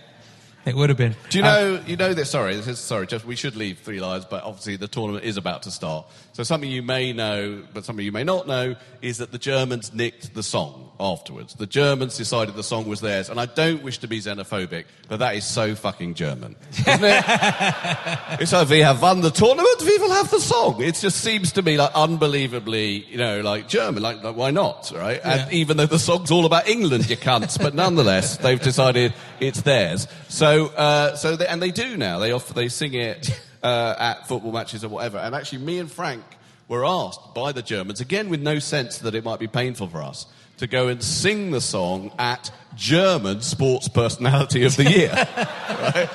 [0.65, 1.15] It would have been.
[1.29, 1.79] Do you Uh, know?
[1.85, 2.31] you know this.
[2.31, 3.05] Sorry, this is sorry.
[3.07, 6.07] Just we should leave Three Lions, but obviously the tournament is about to start.
[6.33, 9.93] So something you may know, but something you may not know, is that the Germans
[9.93, 11.53] nicked the song afterwards.
[11.55, 15.19] The Germans decided the song was theirs, and I don't wish to be xenophobic, but
[15.19, 17.23] that is so fucking German, isn't it?
[18.39, 20.81] it's like we have won the tournament, we will have the song.
[20.81, 24.01] It just seems to me like unbelievably, you know, like German.
[24.01, 25.21] Like, like why not, right?
[25.23, 29.61] And even though the song's all about England, you cunts, but nonetheless, they've decided it's
[29.61, 30.07] theirs.
[30.27, 32.19] So, uh, so they, and they do now.
[32.19, 35.17] They offer, they sing it uh, at football matches or whatever.
[35.17, 36.23] And actually, me and Frank
[36.67, 40.01] were asked by the Germans again with no sense that it might be painful for
[40.01, 40.25] us
[40.57, 45.11] to go and sing the song at German Sports Personality of the Year.
[45.69, 46.07] right?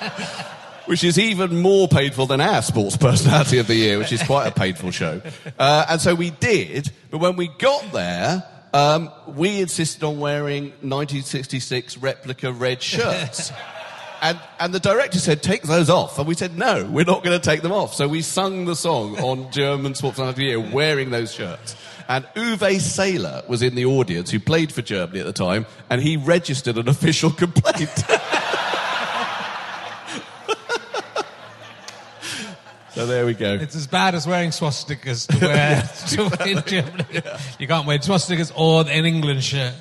[0.87, 4.47] Which is even more painful than our Sports Personality of the Year, which is quite
[4.47, 5.21] a painful show.
[5.59, 10.65] Uh, and so we did, but when we got there, um, we insisted on wearing
[10.81, 13.53] 1966 replica red shirts.
[14.23, 16.19] And, and the director said, take those off.
[16.19, 17.95] And we said, no, we're not going to take them off.
[17.95, 21.75] So we sung the song on German Sports of the Year wearing those shirts.
[22.09, 26.03] And Uwe Seeler was in the audience, who played for Germany at the time, and
[26.03, 27.89] he registered an official complaint.
[32.93, 33.55] so there we go.
[33.55, 37.23] It's as bad as wearing swastikas to wear to in Germany.
[37.59, 39.75] You can't wear swastikas or an England shirt.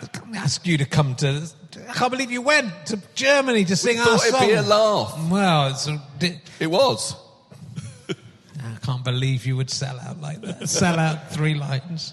[0.00, 1.48] I ask you to come to.
[1.94, 4.42] I can't believe you went to Germany to sing our Thought song.
[4.42, 5.30] it'd be a laugh.
[5.30, 7.14] Well, it's a, di- It was.
[8.08, 10.68] I can't believe you would sell out like that.
[10.68, 12.12] sell out Three Lions.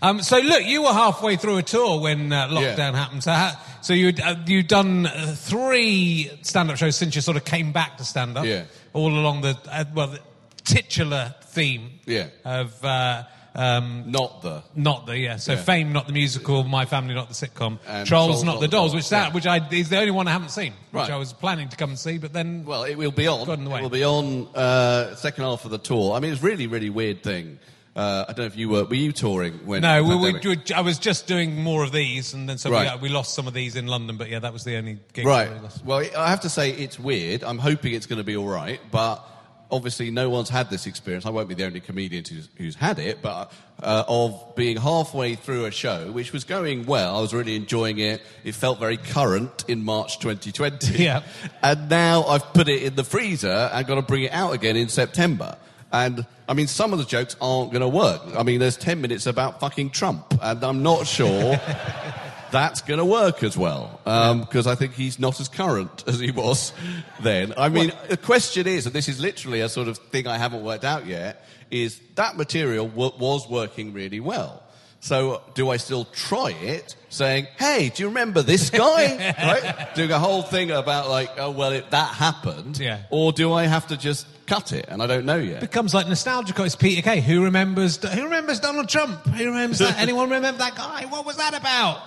[0.00, 2.96] Um, so look, you were halfway through a tour when uh, lockdown Yeah.
[2.96, 3.22] happened.
[3.22, 7.44] So, ha- so you uh, you've done uh, three stand-up shows since you sort of
[7.44, 8.46] came back to stand-up.
[8.46, 8.64] Yeah.
[8.94, 10.20] All along the uh, well, the
[10.64, 11.90] titular theme.
[12.06, 12.28] Yeah.
[12.44, 13.24] Of uh,
[13.56, 14.62] um, Not the.
[14.74, 15.36] not the yeah.
[15.36, 15.62] So Yeah.
[15.62, 16.62] Fame, not the musical.
[16.64, 17.78] My Family, not the sitcom.
[17.88, 18.94] And Trolls, not the dolls.
[18.94, 19.34] Which that yeah.
[19.34, 20.72] which I is the only one I haven't seen.
[20.92, 21.10] Which Right.
[21.10, 23.46] I was planning to come and see, but then Well, it will be on.
[23.46, 23.80] Got in the way.
[23.80, 26.14] It will be on uh, second half of the tour.
[26.14, 27.58] I mean, it's really, really weird thing.
[27.94, 28.84] Uh, I don't know if you were.
[28.84, 29.80] Were you touring when?
[29.80, 32.94] No, we, we, I was just doing more of these, and then so Right.
[33.00, 34.18] we, we lost some of these in London.
[34.18, 35.24] But yeah, that was the only gig.
[35.24, 35.50] Right.
[35.50, 35.82] We lost.
[35.82, 37.42] Well, I have to say it's weird.
[37.42, 39.26] I'm hoping it's going to be all right, but
[39.70, 41.26] obviously no one's had this experience.
[41.26, 43.52] I won't be the only comedian who's, who's had it, but
[43.82, 47.16] uh, of being halfway through a show which was going well.
[47.16, 48.22] I was really enjoying it.
[48.44, 50.96] It felt very current in March 2020.
[51.06, 51.22] Yeah.
[51.62, 54.76] And now I've put it in the freezer and got to bring it out again
[54.76, 55.56] in September.
[55.92, 58.22] And I mean, some of the jokes aren't going to work.
[58.36, 61.60] I mean, there's 10 minutes about fucking Trump, and I'm not sure
[62.56, 66.18] that's going to work as well um, because I think he's not as current as
[66.18, 66.72] he was
[67.20, 67.52] then.
[67.56, 70.64] I mean, the question is, and this is literally a sort of thing I haven't
[70.64, 74.62] worked out yet, is that material w- was working really well.
[75.00, 79.94] So do I still try it, saying, "Hey, do you remember this guy?" right?
[79.94, 83.02] Doing a whole thing about like, "Oh well, it, that happened," Yeah.
[83.10, 84.86] or do I have to just cut it?
[84.88, 85.58] And I don't know yet.
[85.58, 86.58] It becomes like nostalgic.
[86.58, 87.20] It's Peter Kay.
[87.20, 87.98] Who remembers?
[88.02, 89.24] Who remembers Donald Trump?
[89.26, 89.98] Who remembers that?
[90.06, 91.04] Anyone remember that guy?
[91.10, 91.98] What was that about?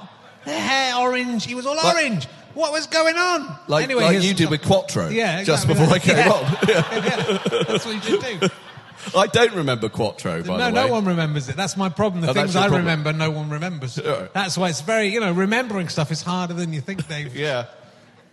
[0.46, 1.46] The hair orange.
[1.46, 2.28] He was all Like- orange.
[2.56, 3.56] What was going on?
[3.68, 6.02] Like, anyway, like you did with Quatro, Yeah, just exactly before I that.
[6.04, 6.32] came Yeah.
[6.32, 7.38] on.
[7.54, 8.50] Yeah, That's what you should do.
[9.18, 10.72] I don't remember Quatro, by no, the way.
[10.72, 11.56] no one remembers it.
[11.56, 12.22] That's my problem.
[12.22, 12.82] The Oh, that's things your I problem.
[12.86, 13.98] remember, no one remembers.
[14.04, 14.28] Yeah.
[14.34, 17.34] That's why it's very, you know, remembering stuff is harder than you think, Dave.
[17.36, 17.66] Yeah.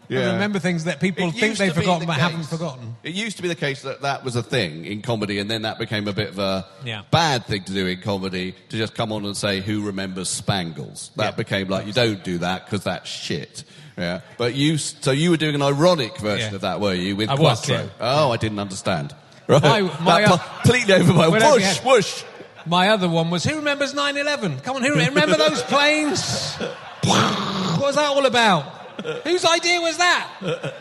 [0.08, 0.32] Yeah.
[0.34, 2.96] remember things that people It think they've forgotten the but case- haven't forgotten.
[3.02, 5.62] It used to be the case that that was a thing in comedy, and then
[5.62, 7.02] that became a bit of a Yeah.
[7.10, 11.10] bad thing to do in comedy to just come on and say who remembers Spangles.
[11.16, 11.30] That Yeah.
[11.32, 13.64] became like you don't do that because that's shit.
[13.98, 17.16] Yeah, but you so you were doing an ironic version of that, were you?
[17.16, 17.88] With I was, Quatro.
[18.00, 19.14] Oh, I didn't understand.
[19.48, 21.76] Right, My- my, that uh, completely over my whoosh had.
[21.84, 22.22] whoosh.
[22.66, 24.62] My other one was, who remembers 9-11?
[24.64, 26.56] Come on, who remember those planes?
[27.04, 28.64] what was that all about?
[29.24, 30.74] Whose idea was that?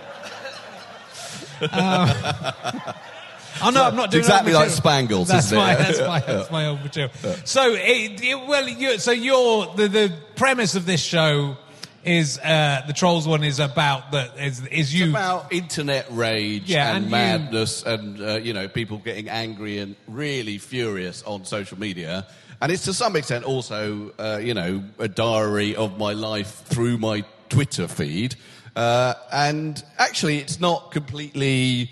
[1.61, 2.93] Uh,
[3.63, 4.69] oh no, I'm not doing exactly like.
[4.69, 5.61] Spangles, That's isn't it?
[5.61, 7.11] my, that's my, that's my old material.
[7.45, 11.57] So, it, it- well, you, so your the, the premise of this show
[12.03, 16.89] is uh, the trolls one is about that is is you about internet rage Yeah,
[16.89, 21.45] and, and you- madness and uh, you know people getting angry and really furious on
[21.45, 22.27] social media
[22.61, 26.99] and it's to some extent also uh, you know a diary of my life through
[26.99, 28.35] my twitter feed
[28.75, 31.89] uh, and actually it's not completely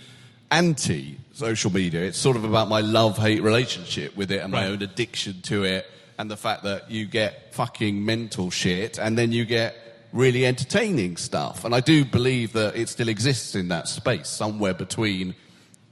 [0.51, 4.67] anti social media it's sort of about my love hate relationship with it and my
[4.67, 5.85] own addiction to it
[6.17, 9.75] and the fact that you get fucking mental shit and then you get
[10.13, 11.65] really entertaining stuff.
[11.65, 15.35] And I do believe that it still exists in that space somewhere between,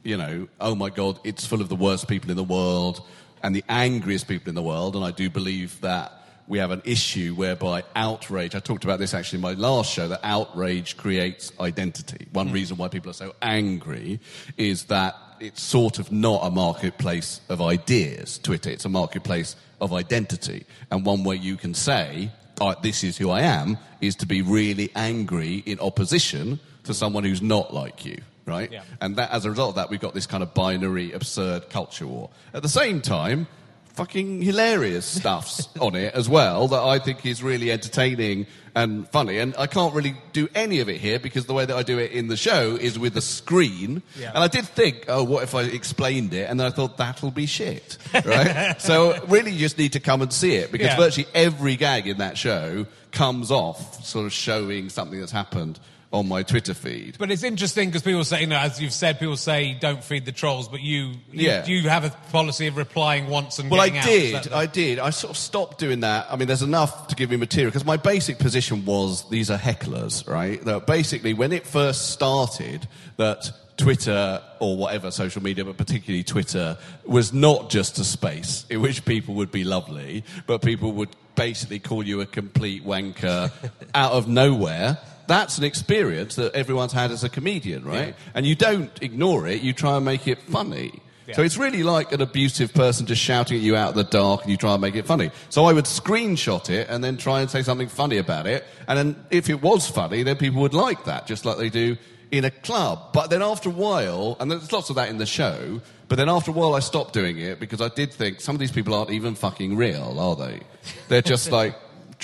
[0.03, 3.01] you know, oh my God, it's full of the worst people in the world
[3.43, 4.95] and the angriest people in the world.
[4.95, 9.13] And I do believe that we have an issue whereby outrage, I talked about this
[9.13, 12.27] actually in my last show, that outrage creates identity.
[12.33, 12.53] One hmm.
[12.53, 14.19] reason why people are so angry
[14.57, 18.69] is that it's sort of not a marketplace of ideas, Twitter.
[18.69, 20.65] It's a marketplace of identity.
[20.91, 24.41] And one way you can say, oh, this is who I am, is to be
[24.41, 28.71] really angry in opposition to someone who's not like you, right?
[28.71, 28.83] Yeah.
[29.01, 32.07] And that, as a result of that, we've got this kind of binary, absurd culture
[32.07, 32.29] war.
[32.53, 33.47] At the same time,
[33.93, 39.37] fucking hilarious stuffs on it as well that I think is really entertaining and funny.
[39.37, 41.99] And I can't really do any of it here because the way that I do
[41.99, 44.01] it in the show is with a screen.
[44.17, 44.29] Yeah.
[44.29, 46.49] And I did think, oh, what if I explained it?
[46.49, 48.75] And then I thought that'll be shit, right?
[48.81, 50.97] so really, you just need to come and see it because Yeah.
[50.97, 55.77] virtually every gag in that show comes off sort of showing something that's happened
[56.13, 57.15] on my Twitter feed.
[57.17, 60.25] But it's interesting because people say, you know, as you've said, people say don't feed
[60.25, 61.65] the trolls, but you, you, Yeah.
[61.65, 64.05] you have a policy of replying once and Well, I out.
[64.05, 64.51] Did.
[64.51, 64.99] I did.
[64.99, 66.27] I sort of stopped doing that.
[66.29, 69.57] I mean, there's enough to give me material because my basic position was these are
[69.57, 70.63] hecklers, right?
[70.65, 76.77] That basically, when it first started, that Twitter or whatever social media, but particularly Twitter,
[77.05, 81.79] was not just a space in which people would be lovely, but people would basically
[81.79, 83.49] call you a complete wanker
[83.95, 84.97] out of nowhere.
[85.31, 88.15] That's an experience that everyone's had as a comedian, right?
[88.33, 91.01] And you don't ignore it, you try and make it funny.
[91.31, 94.41] So it's really like an abusive person just shouting at you out of the dark
[94.41, 95.31] and you try and make it funny.
[95.47, 98.65] So I would screenshot it and then try and say something funny about it.
[98.89, 101.95] And then if it was funny, then people would like that, just like they do
[102.31, 103.13] in a club.
[103.13, 105.79] But then after a while, and there's lots of that in the show,
[106.09, 108.59] but then after a while I stopped doing it because I did think some of
[108.59, 110.59] these people aren't even fucking real, are they?
[111.07, 111.77] They're just like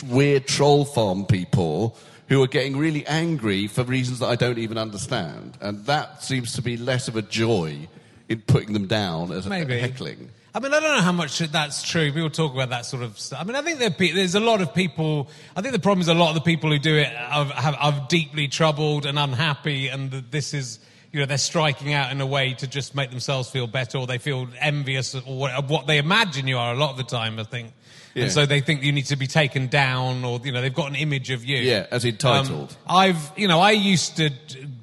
[0.04, 1.96] weird troll farm people
[2.28, 5.58] who are getting really angry for reasons that I don't even understand.
[5.62, 7.88] And that seems to be less of a joy
[8.30, 9.80] in putting them down as a Maybe.
[9.80, 10.30] heckling.
[10.54, 12.12] I mean, I don't know how much that's true.
[12.12, 13.40] People talk about that sort of stuff.
[13.40, 15.30] I mean, I think pe- there's a lot of people.
[15.56, 17.76] I think the problem is a lot of the people who do it are, have,
[17.80, 20.80] are deeply troubled and unhappy, and this is,
[21.12, 24.08] you know, they're striking out in a way to just make themselves feel better, or
[24.08, 27.04] they feel envious or what, of what they imagine you are a lot of the
[27.04, 27.40] time.
[27.40, 27.72] I think,
[28.18, 28.24] Yeah.
[28.24, 30.90] and so they think you need to be taken down, or you know, they've got
[30.90, 31.58] an image of you.
[31.58, 32.76] Yeah, as entitled.
[32.88, 34.32] Um, I've, you know, I used to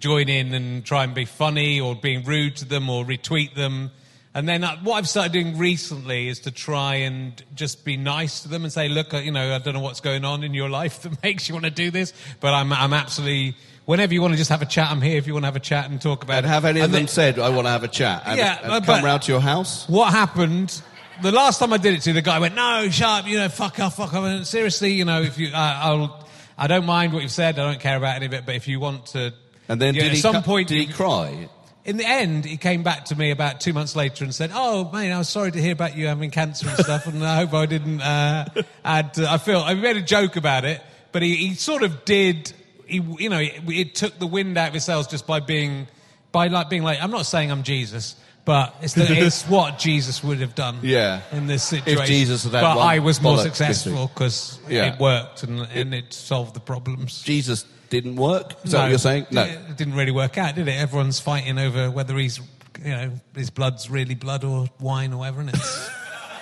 [0.00, 3.90] join in and try and be funny or being rude to them or retweet them.
[4.36, 8.42] And then uh, what I've started doing recently is to try and just be nice
[8.42, 10.54] to them and say, look, uh, you know, I don't know what's going on in
[10.54, 13.54] your life that makes you want to do this, but I'm, I'm absolutely,
[13.84, 15.54] whenever you want to just have a chat, I'm here if you want to have
[15.56, 16.48] a chat and talk about And it.
[16.48, 18.24] have any of them said, I want to have a chat?
[18.26, 19.88] And, Yeah, and but- come round to your house?
[19.88, 20.82] what happened
[21.22, 23.38] the last time I did it to you, the guy went, "No, shut up, you
[23.38, 26.26] know, fuck off, fuck off." And seriously, you know, if you, uh, I'll,
[26.58, 28.68] I don't mind what you've said, I don't care about any of it, but if
[28.68, 29.32] you want to,
[29.68, 31.48] And then you know, did, at he, some cu- point, did he cry?
[31.84, 34.90] in the end, he came back to me about two months later and said, "Oh,
[34.90, 37.52] man, I was sorry to hear about you having cancer and stuff, and I hope
[37.54, 38.46] I didn't uh,
[38.84, 40.80] add." I feel I made a joke about it,
[41.12, 42.52] but he, he sort of did.
[42.86, 45.86] He, you know, it, it took the wind out of his sails just by being,
[46.32, 48.14] by like being like, I'm not saying I'm Jesus.
[48.44, 51.22] But it's, the, it's what Jesus would have done Yeah.
[51.32, 52.06] in this situation.
[52.06, 54.92] Jesus had had but I was more successful because Yeah.
[54.94, 57.22] it worked and, and it solved the problems.
[57.22, 58.54] Jesus didn't work?
[58.64, 59.26] Is that what you're saying?
[59.30, 59.44] No.
[59.44, 60.72] It didn't really work out, did it?
[60.72, 62.38] Everyone's fighting over whether he's,
[62.84, 65.90] you know, his blood's really blood or wine or whatever, and it's.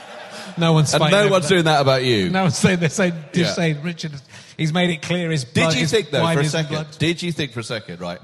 [0.58, 1.54] no one's And no one's that.
[1.54, 2.30] doing that about you.
[2.30, 3.52] No one's saying, they're saying, just Yeah.
[3.54, 4.12] saying, Richard,
[4.56, 5.72] he's made it clear his blood.
[5.72, 6.72] Did you think though for a second?
[6.72, 6.86] blood.
[6.98, 8.18] Did you think for a second, right?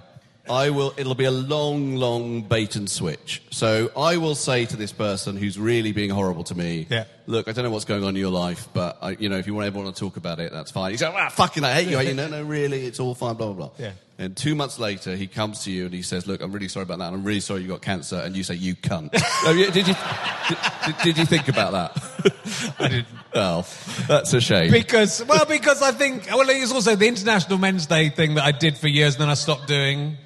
[0.51, 0.92] I will.
[0.96, 3.42] It'll be a long, long bait and switch.
[3.51, 7.05] So I will say to this person who's really being horrible to me, Yeah.
[7.26, 9.46] "Look, I don't know what's going on in your life, but I, you know, if
[9.46, 11.88] you want everyone to talk about it, that's fine." He's like, "Ah, fucking, I hate
[11.88, 13.34] you." you know, no, really, it's all fine.
[13.34, 13.70] Blah blah blah.
[13.78, 13.92] Yeah.
[14.20, 16.82] And two months later, he comes to you and he says, "Look, I'm really sorry
[16.82, 17.12] about that.
[17.12, 19.11] I'm really sorry you got cancer." And you say, "You cunt."
[19.44, 19.94] No, you- did you?
[20.86, 22.74] Did, did you think about that?
[22.80, 23.07] I didn't.
[23.34, 23.64] Oh,
[24.09, 24.72] that's a shame.
[24.72, 28.44] Because, well, because I think, well, it was also the International Men's Day thing that
[28.44, 30.16] I did for years and then I stopped doing.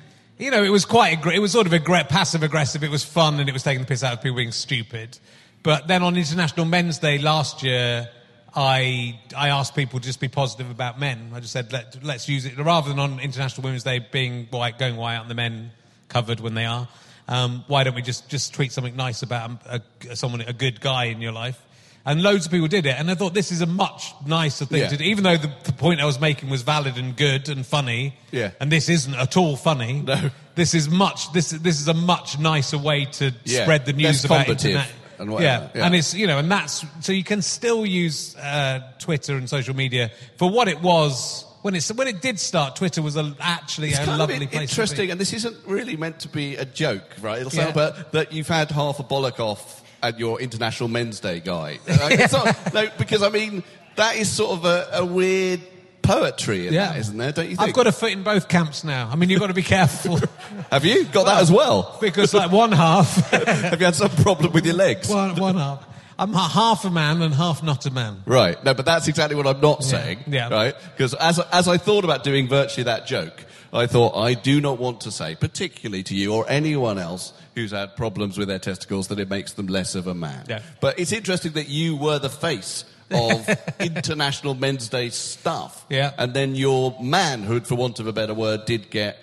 [0.43, 2.83] You know, it was quite, it was sort of aggr- passive aggressive.
[2.83, 5.17] It was fun and it was taking the piss out of people being stupid.
[5.63, 8.09] But then on International Men's Day last year,
[8.53, 11.31] I, I asked people to just be positive about men.
[11.33, 14.81] I just said, Let, let's use it, rather than on International Women's Day being white,
[14.81, 15.71] going white and the men
[16.09, 16.89] covered when they are.
[17.29, 19.81] Um, why don't we just, just tweet something nice about a,
[20.11, 21.65] a, someone, a good guy in your life?
[22.05, 22.97] And loads of people did it.
[22.99, 24.89] And I thought this is a much nicer thing Yeah.
[24.89, 25.05] to do.
[25.05, 28.17] Even though the, the point I was making was valid and good and funny.
[28.33, 28.51] Yeah.
[28.61, 30.03] And this isn't at all funny.
[30.03, 30.31] No.
[30.57, 33.63] This is much, this, this is a much nicer way to Yeah.
[33.63, 34.89] spread the news Less about internet.
[35.19, 35.31] and.
[35.33, 35.69] Yeah.
[35.75, 35.87] Yeah.
[35.87, 39.75] And it's, you know, and that's, so you can still use uh, Twitter and social
[39.77, 41.47] media for what it was.
[41.63, 44.51] When, it's, when it did start, Twitter was a, actually It's a kind lovely of
[44.51, 47.39] place interesting, and this isn't really meant to be a joke, right?
[47.39, 47.73] It'll sound, Yeah.
[47.75, 51.79] but that you've had half a bollock off at your International Men's Day guy.
[51.89, 53.63] Not- no, because I mean
[53.97, 55.61] that is sort of a, a weird
[56.03, 57.33] poetry in that, isn't there?
[57.33, 57.69] Don't you think?
[57.69, 59.09] I've got a foot in both camps now.
[59.11, 60.19] I mean, you've got to be careful
[60.71, 61.97] Have you got that as well?
[62.01, 65.09] because, like, one half, Have you had some problem with your legs?
[65.09, 65.87] one, one half,
[66.19, 68.23] I'm half a man and half not a man.
[68.27, 68.63] Right.
[68.65, 70.21] No, but that's exactly what I'm not saying.
[70.27, 70.49] Yeah.
[70.49, 70.75] Right.
[70.97, 74.79] Because as, as I thought about doing virtually that joke, I thought I do not
[74.79, 79.09] want to say, particularly to you or anyone else who's had problems with their testicles,
[79.09, 80.45] that it makes them less of a man.
[80.49, 80.63] Yeah.
[80.81, 83.49] But it's interesting that you were the face of
[83.81, 85.87] International Men's Day stuff.
[85.89, 86.13] Yeah.
[86.19, 89.19] And then your manhood, for want of a better word, did get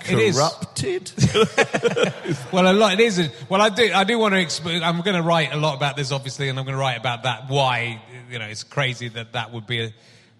[0.00, 1.12] corrupted.
[2.52, 2.94] Well, a lot.
[2.94, 3.30] It is.
[3.48, 3.90] Well, I do.
[3.92, 4.44] I do want to.
[4.44, 6.98] Exp- I'm going to write a lot about this, obviously, and I'm going to write
[6.98, 7.48] about that.
[7.48, 9.92] Why you know it's crazy that that would be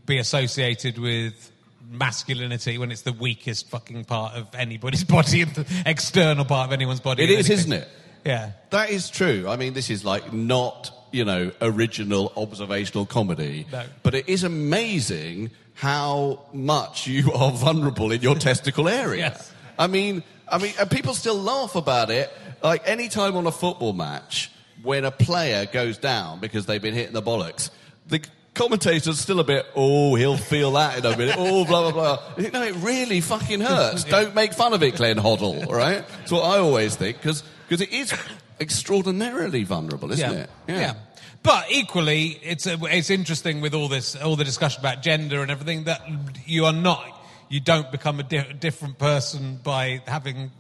[0.07, 1.52] be associated with
[1.93, 6.73] masculinity when it's the weakest fucking part of anybody's body, and the external part of
[6.73, 7.25] anyone's body.
[7.25, 7.89] It is, any isn't it?
[8.25, 8.53] Yeah.
[8.71, 9.47] That is true.
[9.49, 13.67] I mean, this is like not, you know, original observational comedy.
[13.73, 13.85] No.
[14.03, 19.31] But it is amazing how much you are vulnerable in your testicle area.
[19.33, 19.53] Yes.
[19.79, 22.31] I mean, I mean, and people still laugh about it.
[22.63, 24.51] Like any time on a football match
[24.83, 27.71] when a player goes down because they've been hitting the bollocks,
[28.07, 28.21] the
[28.55, 31.37] commentator's still a bit, oh, he'll feel that in a minute.
[31.39, 32.51] Oh, blah, blah, blah.
[32.53, 34.05] No, it really fucking hurts.
[34.05, 36.07] Don't make fun of it, Glenn Hoddle, all right?
[36.19, 38.13] That's what I always think, because it is
[38.61, 40.51] extraordinarily vulnerable, isn't it?
[40.69, 40.79] yeah.
[40.79, 40.95] yeah.
[41.43, 45.51] But equally, it's uh, it's interesting with all this, all the discussion about gender and
[45.51, 46.01] everything that
[46.47, 47.05] you are not,
[47.49, 50.53] you don't become a di- different person by having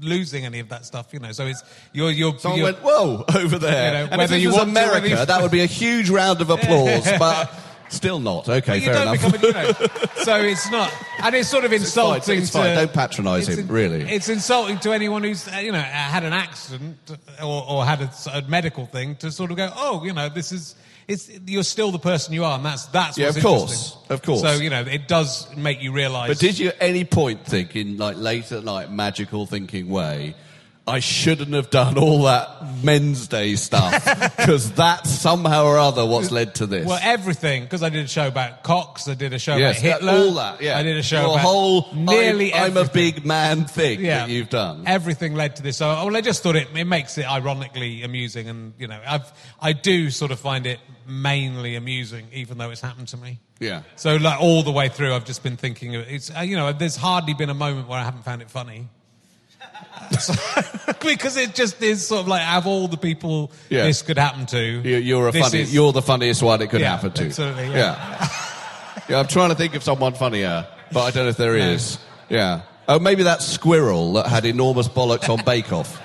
[0.00, 1.12] losing any of that stuff.
[1.12, 1.62] You know, so it's
[1.92, 2.38] you're you're.
[2.38, 3.86] Someone you're went, whoa, over there.
[3.86, 6.50] You know, and whether you was want America, that would be a huge round of
[6.50, 7.52] applause, but
[7.88, 8.48] still not.
[8.48, 9.34] Okay, fair enough.
[9.34, 9.72] a, you know,
[10.22, 12.38] so it's not, and it's sort of insulting.
[12.38, 14.02] it's fine, to, don't patronise it's him, really.
[14.02, 16.98] It's insulting to anyone who's you know had an accident
[17.42, 20.52] or, or had a, a medical thing to sort of go, oh, you know, this
[20.52, 20.74] is.
[21.06, 24.22] It's, you're still the person you are, and that's that's Yeah, what's of course, of
[24.22, 24.40] course.
[24.40, 26.30] So you know, it does make you realise.
[26.30, 30.34] But did you at any point think, in like late at night, magical thinking way,
[30.86, 34.04] I shouldn't have done all that Men's Day stuff
[34.36, 36.86] because that's somehow or other what's led to this.
[36.86, 40.02] Well, everything because I did a show about Cox, I did a show yes, about
[40.02, 40.60] that- all that.
[40.60, 44.04] Yeah, I did a show Your about whole nearly I'm, I'm a big man thing
[44.04, 44.84] yeah, that you've done.
[44.86, 45.78] Everything led to this.
[45.78, 49.32] So, well, I just thought it, it makes it ironically amusing, and you know, I've
[49.62, 53.40] I do sort of find it mainly amusing, even though it's happened to me.
[53.58, 53.82] Yeah.
[53.96, 56.06] So, like all the way through, I've just been thinking of.
[56.08, 58.88] It's uh, you know, there's hardly been a moment where I haven't found it funny.
[61.00, 63.84] Because it just is sort of like of all the people Yeah.
[63.84, 64.58] this could happen to.
[64.58, 65.60] You- You're a funny.
[65.60, 67.24] is- You're the funniest one it could Yeah, happen to.
[67.26, 67.72] absolutely, yeah.
[67.74, 68.28] yeah.
[69.08, 71.98] Yeah, I'm trying to think of someone funnier, but I don't know if there is.
[72.30, 72.62] Yeah.
[72.88, 76.00] Oh, maybe that squirrel that had enormous bollocks on Bake Off.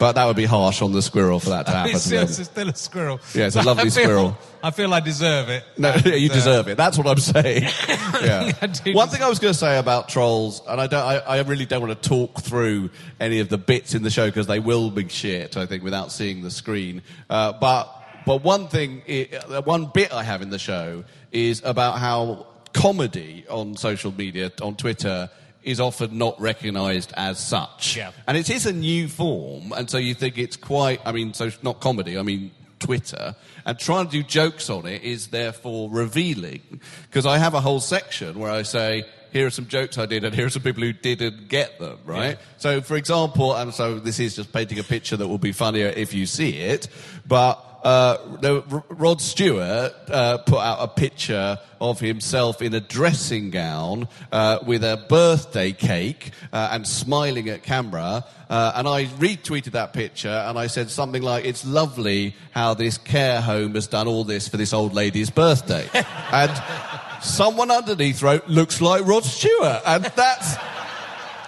[0.00, 1.94] But that would be harsh on the squirrel for that to happen.
[1.94, 3.20] It's still, it's still a squirrel.
[3.34, 4.38] Yeah, it's a lovely I feel- squirrel.
[4.62, 5.62] I feel I deserve it.
[5.78, 6.76] No, And, you uh, deserve it.
[6.76, 7.62] That's what I'm saying.
[8.22, 8.50] Yeah.
[8.92, 11.66] One thing I was going to say about trolls, and I don't, I, I really
[11.66, 12.90] don't want to talk through
[13.20, 15.56] any of the bits in the show because they will be shit.
[15.56, 17.02] I think without seeing the screen.
[17.28, 17.94] Uh, but
[18.26, 19.02] but one thing,
[19.50, 24.50] uh, one bit I have in the show is about how comedy on social media,
[24.62, 25.30] on Twitter.
[25.62, 28.12] Is often not recognised as such, Yeah.
[28.26, 31.00] and it is a new form, and so you think it's quite.
[31.04, 32.16] I mean, so it's not comedy.
[32.16, 33.36] I mean, Twitter,
[33.66, 36.80] and trying to do jokes on it is therefore revealing.
[37.02, 40.24] Because I have a whole section where I say, here are some jokes I did,
[40.24, 42.38] and here are some people who didn't get them, right?
[42.56, 45.88] So, for example, and so this is just painting a picture that will be funnier
[45.88, 46.88] if you see it,
[47.28, 54.06] but uh, Rod Stewart uh, put out a picture of himself in a dressing gown
[54.30, 58.24] uh, with a birthday cake uh, and smiling at camera.
[58.50, 62.98] Uh, and I retweeted that picture and I said something like, It's lovely how this
[62.98, 65.88] care home has done all this for this old lady's birthday.
[66.32, 66.62] and
[67.22, 69.82] someone underneath wrote, Looks like Rod Stewart.
[69.86, 70.56] And that's.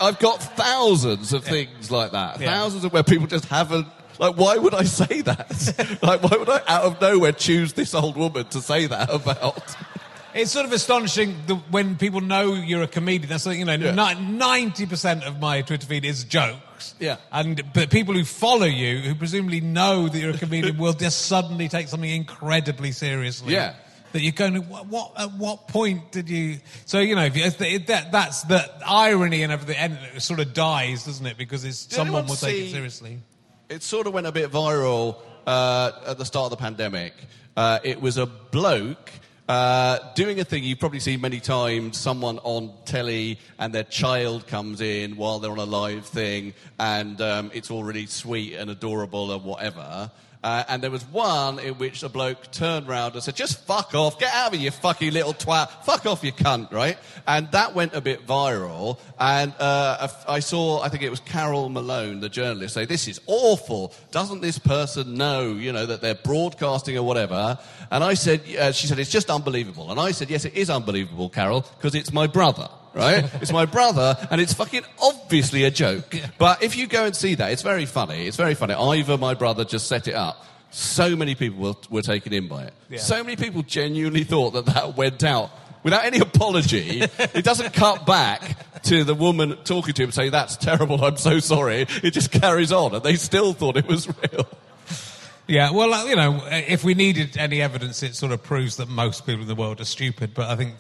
[0.01, 2.41] I've got thousands of things like that.
[2.41, 2.53] Yeah.
[2.53, 3.87] Thousands of where people just haven't.
[4.19, 5.99] Like, why would I say that?
[6.03, 9.77] like, why would I, out of nowhere, choose this old woman to say that about?
[10.35, 13.29] It's sort of astonishing the, when people know you're a comedian.
[13.29, 14.15] That's like, you know, Yeah.
[14.19, 16.95] ninety percent of my Twitter feed is jokes.
[16.99, 17.17] Yeah.
[17.31, 21.27] and but people who follow you, who presumably know that you're a comedian, will just
[21.27, 23.53] suddenly take something incredibly seriously.
[23.53, 23.75] Yeah.
[24.13, 25.13] That you're going to what, what?
[25.19, 26.61] At what point did you?
[26.87, 29.77] So you know, if you, that, that's the irony and everything.
[29.77, 31.37] And it sort of dies, doesn't it?
[31.37, 33.19] Because it's, Did someone will take it seriously.
[33.73, 35.16] It sort of went a bit viral
[35.47, 37.14] uh, at the start of the pandemic.
[37.57, 39.11] Uh, it was a bloke
[39.49, 44.47] uh, doing a thing you've probably seen many times someone on telly and their child
[44.47, 48.68] comes in while they're on a live thing and um, it's all really sweet and
[48.68, 50.11] adorable and whatever.
[50.43, 53.95] Uh, and there was one in which a bloke turned round and said, just fuck
[53.95, 56.99] off, get out of here, you fucking little twat, fuck off, you cunt, right?
[57.26, 58.99] And that went a bit viral.
[59.20, 63.20] And uh, I saw, I think it was Carole Malone, the journalist, say, this is
[63.26, 63.93] awful.
[64.11, 67.59] Doesn't this person know, you know, that they're broadcasting or whatever?
[67.90, 69.90] And I said, uh, she said, it's just unbelievable.
[69.90, 72.68] And I said, yes, it is unbelievable, Carol, because it's my brother.
[72.95, 73.28] Right?
[73.40, 76.14] it's my brother, and it's fucking obviously a joke.
[76.38, 78.26] But if you go and see that, it's very funny.
[78.26, 78.74] It's very funny.
[78.74, 80.45] Either my brother, just set it up.
[80.70, 82.74] So many people were, were taken in by it.
[82.88, 82.99] Yeah.
[82.99, 85.51] So many people genuinely thought that that went out
[85.82, 87.03] without any apology.
[87.18, 91.40] it doesn't cut back to the woman talking to him saying, That's terrible, I'm so
[91.40, 91.86] sorry.
[92.03, 94.49] It just carries on, and they still thought it was real.
[95.47, 98.88] Yeah, well, uh, you know, if we needed any evidence, it sort of proves that
[98.88, 100.32] most people in the world are stupid.
[100.34, 100.74] But I think,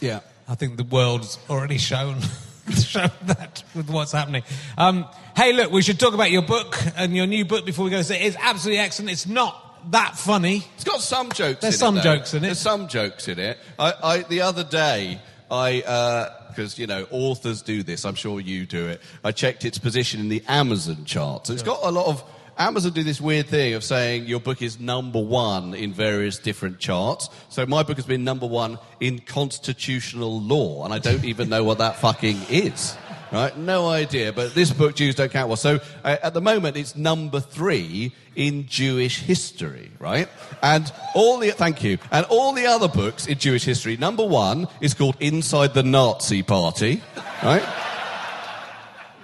[0.00, 0.20] Yeah.
[0.48, 2.20] I think the world's already shown
[2.74, 4.42] shown that with what's happening.
[4.78, 7.90] Um, hey, look, we should talk about your book and your new book before we
[7.90, 8.00] go.
[8.00, 9.10] So it's absolutely excellent.
[9.10, 10.64] It's not that funny.
[10.74, 11.60] It's got some jokes.
[11.60, 12.46] There's in some it, jokes in it.
[12.46, 13.58] There's some jokes in it.
[13.78, 15.20] I, I the other day,
[15.50, 18.04] I because you know authors do this.
[18.04, 19.02] I'm sure you do it.
[19.22, 21.50] I checked its position in the Amazon charts.
[21.50, 22.24] It's got a lot of.
[22.58, 26.80] Amazon do this weird thing of saying your book is number one in various different
[26.80, 27.30] charts.
[27.50, 31.62] So my book has been number one in constitutional law, and I don't even know
[31.62, 32.96] what that fucking is.
[33.30, 33.56] Right?
[33.56, 34.32] No idea.
[34.32, 35.60] But this book, Jews Don't Count, was.
[35.60, 40.28] So uh, at the moment, it's number three in Jewish history, right?
[40.60, 41.98] And all the, thank you.
[42.10, 46.42] And all the other books in Jewish history, number one is called Inside the Nazi
[46.42, 47.02] Party,
[47.44, 47.62] right?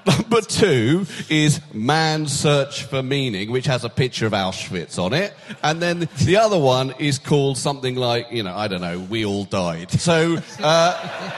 [0.06, 5.32] Number two is Man's Search for Meaning, which has a picture of Auschwitz on it.
[5.62, 9.24] And then the other one is called something like, you know, I don't know, We
[9.24, 9.90] All Died.
[9.90, 11.30] So uh,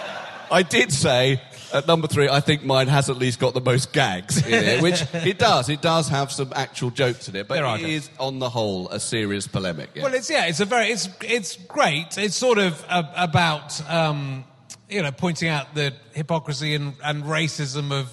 [0.51, 1.41] I did say
[1.73, 4.83] at number three, I think mine has at least got the most gags in it,
[4.83, 5.69] which it does.
[5.69, 9.01] It does have some actual jokes in it, but it is, on the whole, a
[9.01, 9.91] serious polemic.
[9.95, 10.05] yeah.
[10.05, 12.19] Well, it's yeah, it's a very it's it's great.
[12.19, 14.45] It's sort of a, about um,
[14.89, 18.13] you know pointing out the hypocrisy and, and racism of.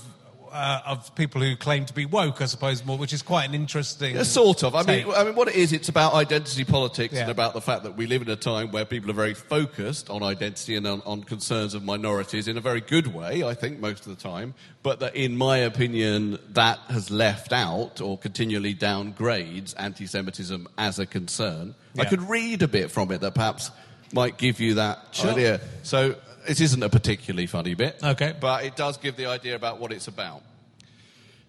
[0.54, 3.56] Uh, of people who claim to be woke, I suppose, more, which is quite an
[3.56, 4.16] interesting.
[4.16, 4.76] Yeah, sort of.
[4.76, 5.08] I mean.
[5.16, 7.22] I mean, what it is, it's about identity politics Yeah.
[7.22, 10.12] and about the fact that we live in a time where people are very focused
[10.12, 13.80] on identity and on, on concerns of minorities in a very good way, I think,
[13.80, 14.54] most of the time.
[14.84, 21.00] But that, in my opinion, that has left out or continually downgrades anti Semitism as
[21.00, 21.74] a concern.
[21.98, 23.72] I could read a bit from it that perhaps
[24.14, 25.32] might give you that Sure.
[25.32, 25.62] idea.
[25.82, 26.14] So,
[26.48, 28.00] it isn't a particularly funny bit.
[28.04, 28.36] Okay.
[28.40, 30.44] But it does give the idea about what it's about.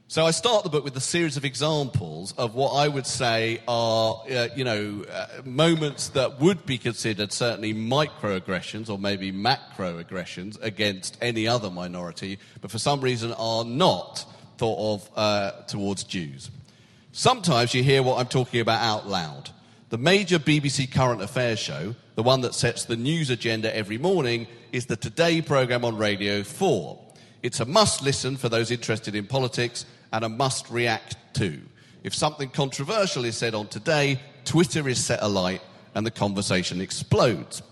[0.06, 3.62] So I start the book with a series of examples of what I would say
[3.66, 10.62] are, uh, you know, uh, moments that would be considered certainly microaggressions or maybe macroaggressions
[10.62, 14.26] against any other minority, but for some reason are not
[14.58, 16.50] thought of uh, towards Jews.
[17.12, 19.50] Sometimes you hear what I'm talking about out loud.
[19.88, 24.46] The major BBC current affairs show, the one that sets the news agenda every morning,
[24.74, 26.98] is the Today programme on Radio 4.
[27.44, 31.60] It's a must listen for those interested in politics and a must react to.
[32.02, 35.62] If something controversial is said on Today, Twitter is set alight
[35.94, 37.62] and the conversation explodes.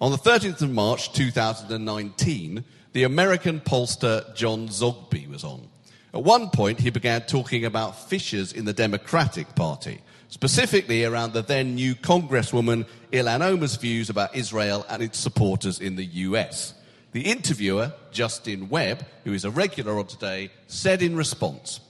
[0.00, 5.68] On the 13th of March 2019, the American pollster John Zogby was on.
[6.14, 10.00] At one point, he began talking about fissures in the Democratic Party,
[10.36, 15.96] specifically around the then new Congresswoman Ilhan Omar's views about Israel and its supporters in
[15.96, 16.74] the US.
[17.12, 21.80] The interviewer, Justin Webb, who is a regular on Today, said in response,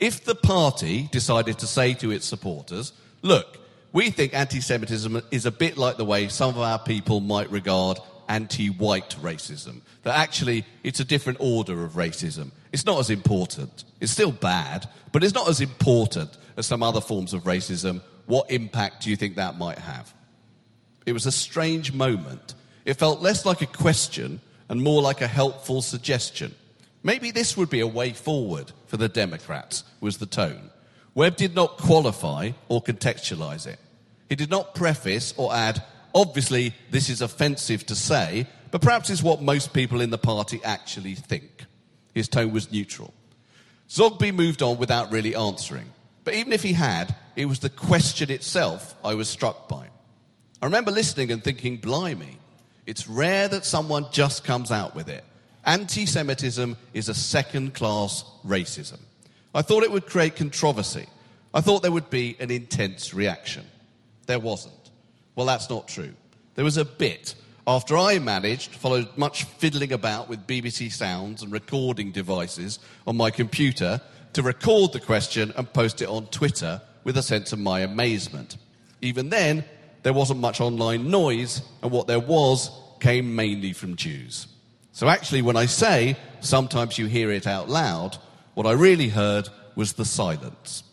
[0.00, 2.92] if the party decided to say to its supporters,
[3.22, 3.58] look,
[3.92, 7.52] we think anti Semitism is a bit like the way some of our people might
[7.52, 12.50] regard anti white racism, that actually it's a different order of racism.
[12.72, 13.84] It's not as important.
[14.00, 18.02] It's still bad, but it's not as important as some other forms of racism.
[18.26, 20.12] What impact do you think that might have?
[21.06, 22.54] It was a strange moment.
[22.84, 26.54] It felt less like a question and more like a helpful suggestion.
[27.02, 30.70] Maybe this would be a way forward for the Democrats, was the tone.
[31.14, 33.78] Webb did not qualify or contextualize it.
[34.28, 35.82] He did not preface or add,
[36.14, 40.60] obviously, this is offensive to say, but perhaps it's what most people in the party
[40.64, 41.64] actually think.
[42.14, 43.12] His tone was neutral.
[43.88, 45.90] Zogby moved on without really answering.
[46.24, 49.88] But even if he had, it was the question itself I was struck by.
[50.60, 52.38] I remember listening and thinking, blimey,
[52.86, 55.24] it's rare that someone just comes out with it.
[55.64, 58.98] Anti Semitism is a second class racism.
[59.54, 61.06] I thought it would create controversy.
[61.54, 63.64] I thought there would be an intense reaction.
[64.26, 64.74] There wasn't.
[65.34, 66.12] Well, that's not true.
[66.54, 67.34] There was a bit.
[67.66, 73.30] After I managed, followed much fiddling about with BBC sounds and recording devices on my
[73.30, 74.00] computer
[74.32, 78.56] to record the question and post it on Twitter with a sense of my amazement.
[79.00, 79.64] Even then,
[80.02, 82.70] there wasn't much online noise, and what there was
[83.00, 84.46] came mainly from Jews.
[84.92, 88.18] So actually, when I say sometimes you hear it out loud,
[88.54, 90.84] what I really heard was the silence.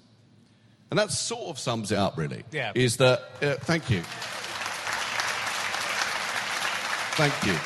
[0.90, 2.44] And that sort of sums it up, really.
[2.52, 2.72] Yeah.
[2.74, 4.02] Is that, uh, thank you.
[7.16, 7.60] Thank you.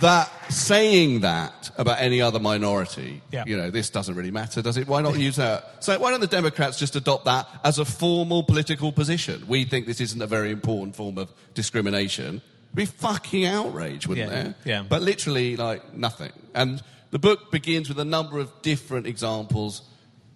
[0.00, 3.44] that saying that about any other minority, Yeah.
[3.46, 4.86] you know, this doesn't really matter, does it?
[4.86, 5.76] Why not use that?
[5.80, 9.44] So why don't the Democrats just adopt that as a formal political position?
[9.48, 12.42] We think this isn't a very important form of discrimination.
[12.74, 14.42] Be fucking outrage, wouldn't Yeah.
[14.42, 14.54] there?
[14.64, 14.82] Yeah.
[14.88, 16.32] But literally, like nothing.
[16.54, 19.82] And the book begins with a number of different examples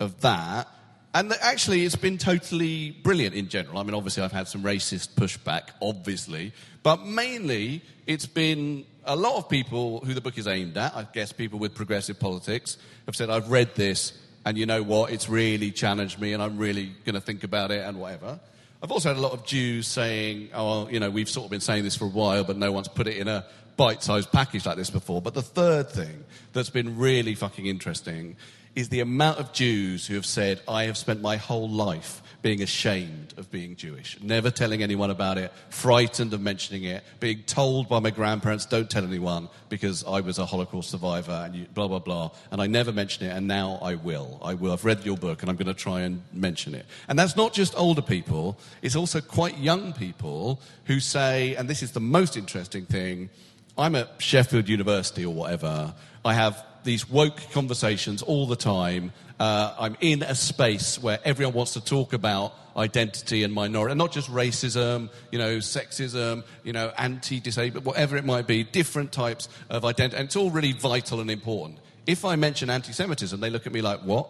[0.01, 0.69] of that.
[1.15, 3.79] And actually, it's been totally brilliant in general.
[3.79, 6.53] I mean, obviously, I've had some racist pushback, obviously.
[6.83, 11.07] But mainly, it's been a lot of people who the book is aimed at, I
[11.13, 14.13] guess people with progressive politics, have said, I've read this,
[14.45, 15.11] and you know what?
[15.11, 18.39] It's really challenged me, and I'm really going to think about it, and whatever.
[18.83, 21.61] I've also had a lot of Jews saying, oh, you know, we've sort of been
[21.61, 23.47] saying this for a while, but no one's put it in a
[23.79, 25.23] bite sized package like this before.
[25.23, 28.37] But the third thing that's been really fucking interesting
[28.75, 32.63] is the amount of Jews who have said, I have spent my whole life being
[32.63, 37.89] ashamed of being Jewish, never telling anyone about it, frightened of mentioning it, being told
[37.89, 41.89] by my grandparents, don't tell anyone because I was a Holocaust survivor and you, blah,
[41.89, 42.31] blah, blah.
[42.53, 44.39] And I never mentioned it, and now I will.
[44.43, 44.73] I will.
[44.73, 46.87] I've read your book and I'm going to try and mention it.
[47.09, 51.83] And that's not just older people, it's also quite young people who say, and this
[51.83, 53.31] is the most interesting thing
[53.79, 55.95] I'm at Sheffield University or whatever.
[56.25, 59.13] I have these woke conversations all the time.
[59.39, 63.99] Uh, I'm in a space where everyone wants to talk about identity and minority, and
[63.99, 69.49] not just racism, you know, sexism, you know, anti-disabled, whatever it might be, different types
[69.71, 71.79] of identity, and it's all really vital and important.
[72.07, 74.29] If I mention anti-Semitism, they look at me like, "What?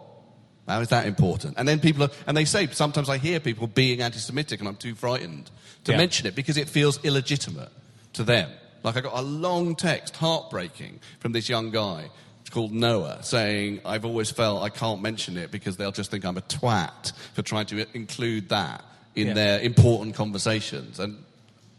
[0.67, 3.65] How is that important?" And then people, are, and they say sometimes I hear people
[3.65, 5.49] being anti-Semitic, and I'm too frightened
[5.85, 5.97] to Yeah.
[5.97, 7.69] mention it because it feels illegitimate
[8.13, 8.49] to them.
[8.83, 12.09] Like I got a long text, heartbreaking, from this young guy
[12.51, 16.35] called Noah saying, I've always felt I can't mention it because they'll just think I'm
[16.37, 18.83] a twat for trying to include that
[19.15, 19.33] in Yeah.
[19.33, 20.99] their important conversations.
[20.99, 21.23] And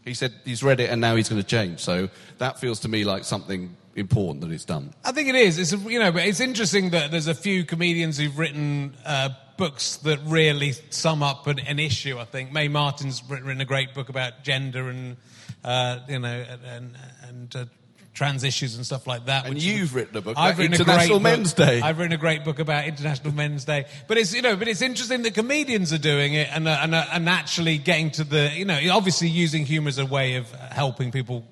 [0.05, 1.81] he said he's read it and now he's going to change.
[1.81, 4.93] So that feels to me like something important that he's done.
[5.03, 5.59] I think it is.
[5.59, 9.97] It's you know, but it's interesting that there's a few comedians who've written uh, books
[9.97, 12.17] that really sum up an, an issue.
[12.17, 15.17] I think Mae Martin's written a great book about gender and
[15.63, 16.95] uh, you know and
[17.27, 17.65] and uh,
[18.13, 19.45] trans issues and stuff like that.
[19.45, 21.81] And which- you've written a book I've about written International a great Men's book, Day.
[21.81, 23.85] I've written a great book about International Men's Day.
[24.07, 26.95] But it's you know, but it's interesting that comedians are doing it and uh, and,
[26.95, 30.51] uh, and actually getting to the you know, obviously using humour as a way of
[30.51, 31.45] helping people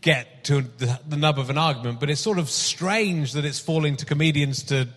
[0.00, 3.58] get to the, the nub of an argument, but it's sort of strange that it's
[3.58, 4.88] falling to comedians to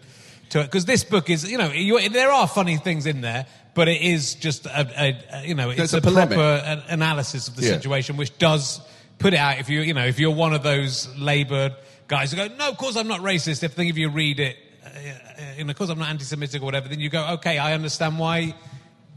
[0.49, 3.87] to because this book is you know you, there are funny things in there, but
[3.87, 7.47] it is just a, a, a you know it's There's a, a proper an- analysis
[7.47, 7.73] of the Yeah.
[7.73, 8.81] situation, which does
[9.19, 9.59] put it out.
[9.59, 11.75] If you you know if you're one of those Labour
[12.07, 13.63] guys who go, no, of course I'm not racist.
[13.63, 16.09] If I think if you read it, uh, uh, you know, of course I'm not
[16.09, 18.53] anti-Semitic or whatever, then you go, okay, I understand why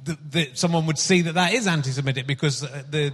[0.05, 3.13] th that someone would see that that is anti-Semitic because uh, the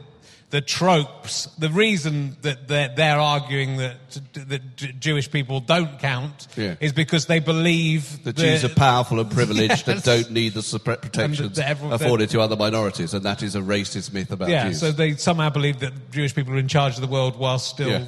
[0.50, 3.94] the tropes, the reason that they're, they're arguing that,
[4.34, 4.62] that
[4.98, 6.74] Jewish people don't count Yeah.
[6.80, 11.56] is because they believe The Jews are powerful and privileged and don't need the protections
[11.56, 14.52] that everyone- afforded to other minorities, and that is a racist myth about Jews.
[14.52, 14.80] Yeah, Jews.
[14.80, 17.88] so they somehow believe that Jewish people are in charge of the world while still
[17.88, 18.04] Yeah.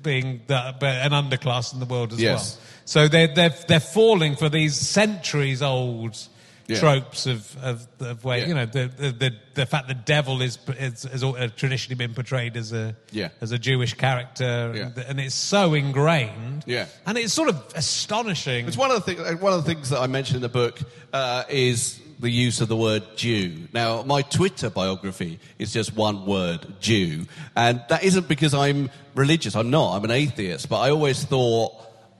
[0.00, 2.54] being the, an underclass in the world as Yes.
[2.56, 2.66] well.
[2.84, 6.16] So they're, they're, they're falling for these centuries old
[6.70, 6.80] Yeah.
[6.80, 8.46] tropes of, of, of way, Yeah.
[8.48, 11.96] you know, the, the, the, the fact the devil is, is, has al- uh, traditionally
[11.96, 13.28] been portrayed as a, Yeah.
[13.40, 14.72] as a Jewish character.
[14.74, 14.82] Yeah.
[14.86, 16.64] And, and it's so ingrained.
[16.66, 16.86] Yeah.
[17.06, 18.66] And it's sort of astonishing.
[18.68, 19.40] It's one of the things.
[19.40, 20.78] One of the things that I mentioned in the book
[21.12, 23.66] uh, is the use of the word Jew.
[23.72, 27.24] Now, my Twitter biography is just one word, Jew,
[27.56, 29.56] and that isn't because I'm religious.
[29.56, 29.96] I'm not.
[29.96, 30.68] I'm an atheist.
[30.68, 31.72] But I always thought,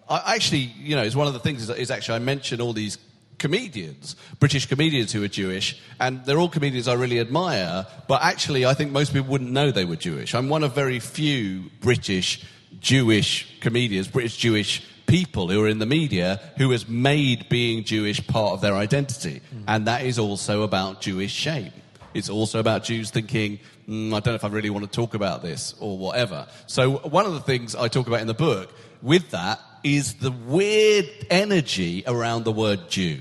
[0.09, 2.73] I actually, you know, it's one of the things is, is actually I mention all
[2.73, 2.97] these
[3.41, 7.87] comedians, British comedians who are Jewish, and they're all comedians I really admire.
[8.07, 10.35] But actually, I think most people wouldn't know they were Jewish.
[10.37, 12.45] I'm one of very few British
[12.79, 18.25] Jewish comedians, British Jewish people who are in the media who has made being Jewish
[18.29, 19.41] part of their identity.
[19.67, 21.73] And that is also about Jewish shame.
[22.15, 25.15] It's also about Jews thinking, mm, I don't know if I really want to talk
[25.15, 26.47] about this or whatever.
[26.67, 28.73] So, one of the things I talk about in the book
[29.03, 33.21] with that is the weird energy around the word Jew.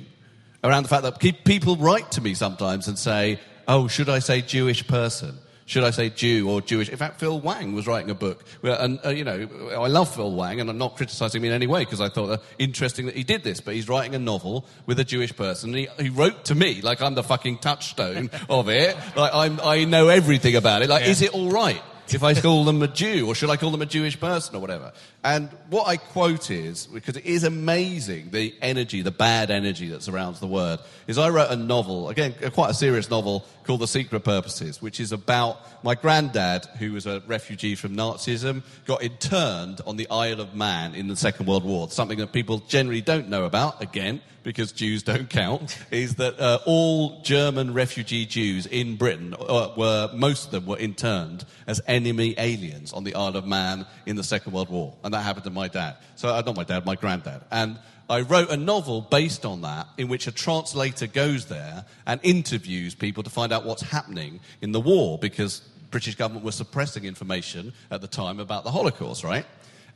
[0.63, 4.41] Around the fact that people write to me sometimes and say, Oh, should I say
[4.41, 5.37] Jewish person?
[5.65, 6.89] Should I say Jew or Jewish?
[6.89, 8.43] In fact, Phil Wang was writing a book.
[8.63, 9.47] And, uh, you know,
[9.77, 12.29] I love Phil Wang, and I'm not criticizing him in any way because I thought
[12.31, 13.61] uh, interesting that he did this.
[13.61, 15.69] But he's writing a novel with a Jewish person.
[15.69, 18.97] And he, he wrote to me like I'm the fucking touchstone of it.
[19.15, 20.89] Like I'm, I know everything about it.
[20.89, 21.11] Like, Yeah.
[21.11, 21.83] is it all right?
[22.11, 24.59] if I call them a Jew, or should I call them a Jewish person, or
[24.59, 24.93] whatever.
[25.23, 30.01] And what I quote is because it is amazing the energy, the bad energy that
[30.01, 30.79] surrounds the word.
[31.07, 34.99] Is I wrote a novel again, quite a serious novel called The Secret Purposes, which
[34.99, 40.39] is about my granddad, who was a refugee from Nazism, got interned on the Isle
[40.39, 41.89] of Man in the Second World War.
[41.89, 43.81] Something that people generally don't know about.
[43.81, 49.73] Again, because Jews don't count, is that uh, all German refugee Jews in Britain uh,
[49.77, 54.15] were, most of them were interned as enemy aliens on the Isle of Man in
[54.15, 54.95] the Second World War.
[55.11, 55.97] That happened to my dad.
[56.15, 57.41] So, uh, not my dad, my granddad.
[57.51, 57.79] And
[58.09, 62.95] I wrote a novel based on that in which a translator goes there and interviews
[62.95, 67.71] people to find out what's happening in the war because British government was suppressing information
[67.91, 69.45] at the time about the Holocaust, right?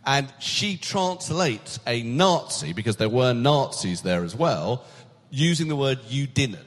[0.05, 4.83] And she translates a Nazi, because there were Nazis there as well,
[5.29, 6.57] using the word Jüdin.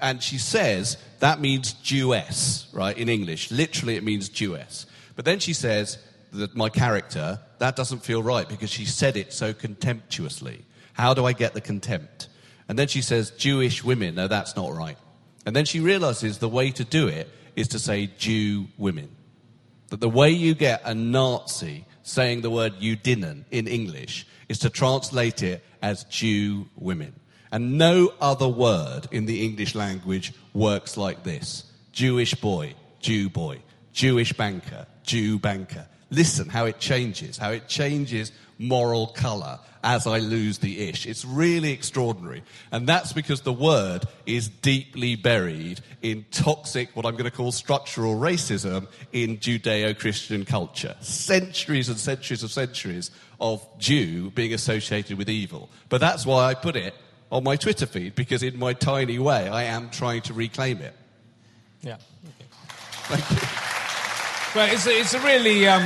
[0.00, 3.50] And she says that means Jewess, right, in English.
[3.50, 4.86] Literally, it means Jewess.
[5.14, 5.98] But then she says
[6.32, 10.64] that my character, that doesn't feel right because she said it so contemptuously.
[10.94, 12.28] How do I get the contempt?
[12.68, 14.14] And then she says, Jewish women.
[14.14, 14.96] No, that's not right.
[15.44, 19.10] And then she realizes the way to do it is to say Jew women.
[19.88, 24.70] That the way you get a Nazi saying the word Jüdin in English is to
[24.70, 27.14] translate it as Jew women.
[27.50, 33.58] And no other word in the English language works like this Jewish boy, Jew boy,
[33.92, 35.86] Jewish banker, Jew banker.
[36.12, 41.06] Listen how it changes, how it changes moral colour as I lose the ish.
[41.06, 42.42] It's really extraordinary.
[42.70, 47.50] And that's because the word is deeply buried in toxic, what I'm going to call
[47.50, 50.94] structural racism in Judeo Christian culture.
[51.00, 53.10] Centuries and centuries of centuries
[53.40, 55.70] of Jew being associated with evil.
[55.88, 56.94] But that's why I put it
[57.32, 60.94] on my Twitter feed, because in my tiny way, I am trying to reclaim it.
[61.80, 61.94] Yeah.
[61.94, 62.46] Okay.
[63.08, 63.68] Thank you.
[64.54, 65.66] Well, it's a, it's a really.
[65.66, 65.82] Um,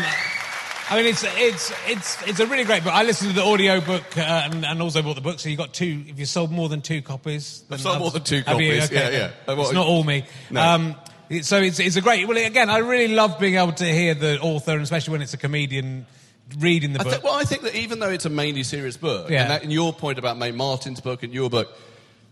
[0.88, 2.92] I mean, it's it's it's it's a really great book.
[2.92, 5.38] I listened to the audio book uh, and, and also bought the book.
[5.38, 6.02] So you got two.
[6.08, 8.74] If you sold more than two copies, then I've sold more than two have you?
[8.80, 9.30] copies, yeah, yeah.
[9.48, 10.24] Uh, It's not all me.
[10.50, 10.60] No.
[10.62, 10.96] Um,
[11.28, 12.26] it- so it's it's a great.
[12.26, 15.34] Well, again, I really love being able to hear the author, and especially when it's
[15.34, 16.06] a comedian
[16.58, 17.12] reading the I book.
[17.14, 19.42] thi- well, I think that even though it's a mainly serious book, Yeah.
[19.42, 21.76] and, that, and your point about Mae Martin's book and your book,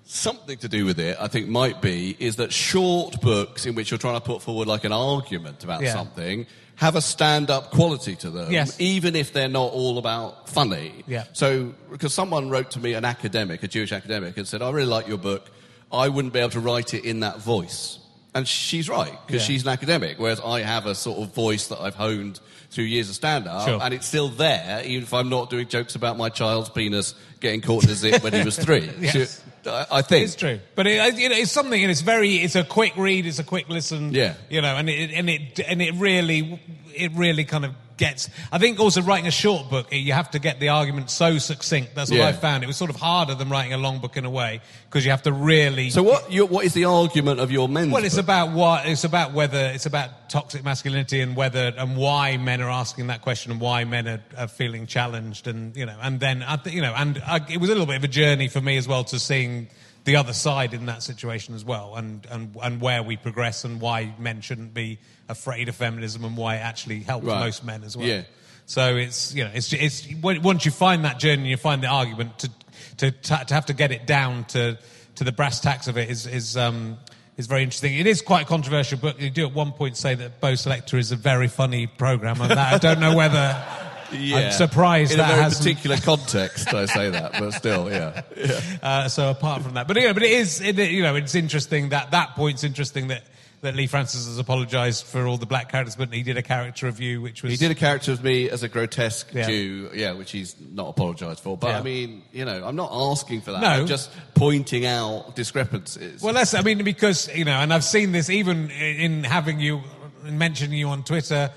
[0.05, 3.91] something to do with it, I think might be, is that short books in which
[3.91, 5.93] you're trying to put forward like an argument about Yeah.
[5.95, 6.47] something
[6.77, 8.75] have a stand-up quality to them, Yes.
[8.81, 11.05] even if they're not all about funny.
[11.07, 11.23] Yeah.
[11.33, 14.89] So, because someone wrote to me, an academic, a Jewish academic, and said, "I really
[14.89, 15.51] like your book.
[15.93, 17.99] I wouldn't be able to write it in that voice."
[18.35, 19.47] And she's right because Yeah.
[19.47, 22.41] she's an academic, whereas I have a sort of voice that I've honed
[22.73, 23.79] through years of stand-up, Sure.
[23.81, 27.61] and it's still there, even if I'm not doing jokes about my child's penis getting
[27.61, 28.91] caught in a zip when he was three.
[29.01, 29.41] Yes.
[29.67, 30.25] I, I think.
[30.25, 32.37] It's true, but it, you know, it's something, and it's very.
[32.37, 33.27] It's a quick read.
[33.27, 34.13] It's a quick listen.
[34.13, 34.35] Yeah.
[34.49, 36.61] you know, and it and it and it really,
[36.95, 38.29] it really kind of gets.
[38.51, 41.95] I think also writing a short book, you have to get the argument so succinct.
[41.95, 42.29] That's what Yeah.
[42.29, 42.65] I found.
[42.65, 45.11] It was sort of harder than writing a long book in a way because you
[45.11, 45.91] have to really.
[45.91, 46.31] So what?
[46.33, 47.91] Your, what is the argument of your men?
[47.91, 48.25] Well, it's book?
[48.25, 52.71] about what it's about whether it's about toxic masculinity and whether and why men are
[52.71, 56.45] asking that question and why men are, are feeling challenged and you know and then
[56.67, 58.89] you know and I, it was a little bit of a journey for me as
[58.89, 59.69] well to seeing
[60.05, 63.81] the other side in that situation as well and and and where we progress and
[63.81, 64.99] why men shouldn't be
[65.29, 67.41] afraid of feminism and why it actually helps Right.
[67.41, 68.07] most men as well.
[68.07, 68.23] Yeah.
[68.67, 72.39] So it's you know it's it's once you find that journey, you find the argument
[72.41, 72.51] to
[72.99, 74.79] to to have to get it down to
[75.17, 76.97] to the brass tacks of it is is um
[77.37, 77.95] is very interesting.
[77.97, 79.21] It is quite a controversial book.
[79.21, 82.51] You do at one point say that Bo' Selecta is a very funny program, and
[82.53, 83.63] that I don't know whether
[84.13, 85.65] I'm surprised in that a very hasn't.
[85.65, 86.73] particular context.
[86.73, 88.23] I say that, but still, yeah.
[88.37, 88.61] yeah.
[88.83, 91.89] Uh, so apart from that, but yeah, but it is it, you know it's interesting
[91.91, 93.25] that that point's interesting that.
[93.65, 96.87] That Leigh Francis has apologised for all the black characters, but he did a character
[96.87, 99.47] review, which was He did a character of me as a grotesque Yeah.
[99.47, 101.57] Jew, yeah, which he's not apologised for.
[101.57, 101.79] But Yeah.
[101.79, 103.61] I mean, you know, I'm not asking for that.
[103.63, 103.69] No.
[103.69, 106.21] I'm just pointing out discrepancies.
[106.23, 109.81] Well, that's, I mean, because, you know, and I've seen this even in having you,
[110.27, 111.51] in mentioning you on Twitter,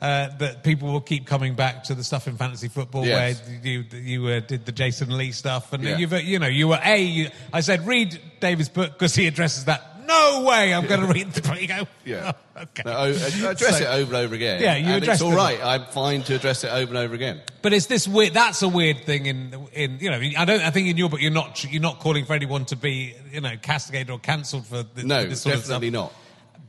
[0.00, 3.40] uh, that people will keep coming back to the stuff in fantasy football Yes.
[3.46, 5.72] where you, you uh, did the Jason Lee stuff.
[5.72, 5.96] And Yeah.
[5.98, 9.28] you've, uh, you know, you were A, you, I said, read David's book because he
[9.28, 9.91] addresses that.
[10.06, 11.60] No way I'm going to read the book.
[11.60, 12.32] You go, yeah.
[12.56, 12.82] "Oh, okay.
[12.84, 14.60] No, I I address So- it over and over again.
[14.60, 15.60] Yeah, you address it's all it.
[15.64, 17.40] I'm fine to address it over and over again.
[17.62, 18.34] But it's this weird.
[18.34, 20.20] That's a weird thing in in you know.
[20.38, 20.60] I don't.
[20.62, 23.40] I think in your book you're not you're not calling for anyone to be you
[23.40, 25.80] know castigated or cancelled for this, No, this sort of stuff.
[25.80, 26.12] definitely not.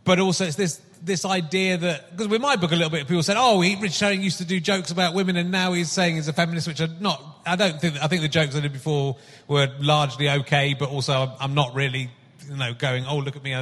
[0.03, 3.21] but also it's this this idea that because with my book a little bit people
[3.23, 6.15] said oh he, Rich Herring used to do jokes about women and now he's saying
[6.15, 8.71] he's a feminist which are not I don't think I think the jokes I did
[8.71, 9.17] before
[9.49, 12.09] were largely okay but also I'm, I'm not really
[12.49, 13.53] you know going oh look at me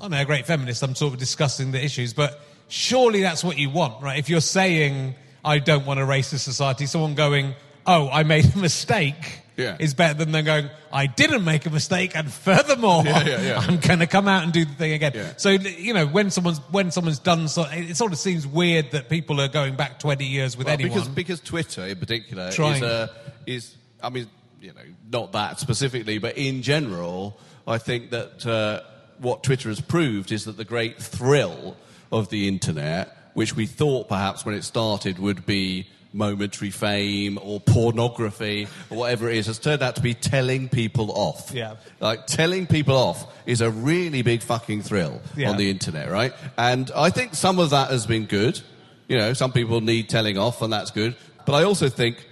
[0.00, 3.70] I'm a great feminist I'm sort of discussing the issues but surely that's what you
[3.70, 4.18] want, right?
[4.18, 5.14] If you're saying,
[5.44, 7.54] I don't want a racist society, someone going,
[7.86, 9.40] oh, I made a mistake.
[9.56, 9.76] Yeah.
[9.78, 13.58] Is better than them going, I didn't make a mistake, and furthermore, Yeah, yeah, yeah.
[13.58, 15.14] I'm going to come out and do the thing again.
[15.38, 19.08] So you know, when someone's when someone's done so, it sort of seems weird that
[19.08, 20.92] people are going back 20 years with Well, anyone.
[20.92, 22.76] because because Twitter in particular Trying.
[22.76, 23.08] is uh,
[23.46, 24.26] is I mean
[24.60, 28.80] you know not that specifically, but in general, I think that uh,
[29.18, 31.76] what Twitter has proved is that the great thrill
[32.12, 37.60] of the internet, which we thought perhaps when it started would be momentary fame or
[37.60, 41.50] pornography or whatever it is, has turned out to be telling people off.
[41.52, 41.74] Yeah.
[42.00, 45.50] Like telling people off is a really big fucking thrill Yeah.
[45.50, 46.32] on the internet, right?
[46.56, 48.60] And I think some of that has been good.
[49.08, 51.16] You know, some people need telling off, and that's good.
[51.44, 52.26] But I also think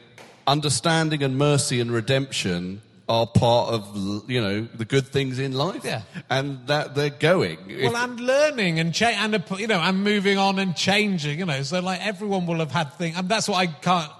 [0.47, 5.85] understanding and mercy and redemption are part of you know the good things in life.
[5.85, 6.03] Yeah.
[6.31, 7.59] and that they're going.
[7.69, 11.39] If- Well, and learning and cha- and you know, and moving on and changing.
[11.39, 14.11] You know, so like everyone will have had things, and that's what I can't.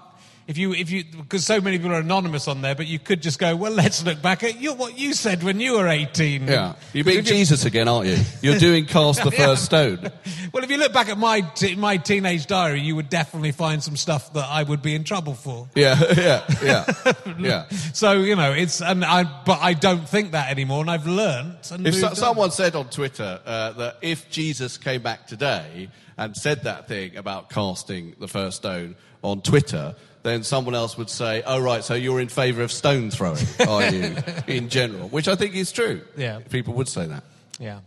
[0.47, 3.19] If you, if you, because so many people are anonymous on there, but you could
[3.23, 6.47] just go, well, let's look back at you, what you said when you were 18.
[6.47, 8.17] yeah, you're being if you- Jesus again, aren't you?
[8.43, 9.45] You're doing cast the Yeah.
[9.47, 10.11] first stone.
[10.53, 13.83] Well, if you look back at my, t- my teenage diary, you would definitely find
[13.83, 15.67] some stuff that I would be in trouble for.
[15.75, 17.67] Yeah, yeah, yeah, yeah.
[17.93, 21.71] So, you know, it's, and I, but I don't think that anymore, and I've learnt.
[21.71, 22.15] And If so, on.
[22.15, 27.17] someone said on Twitter uh, that if Jesus came back today and said that thing
[27.17, 29.95] about casting the first stone on Twitter,
[30.25, 33.89] then someone else would say, "Oh right, so you're in favour of stone throwing, are
[33.89, 34.15] you,
[34.47, 36.01] in general?" Which I think is true.
[36.17, 36.39] Yeah.
[36.49, 37.23] people would say that.
[37.59, 37.79] Yeah.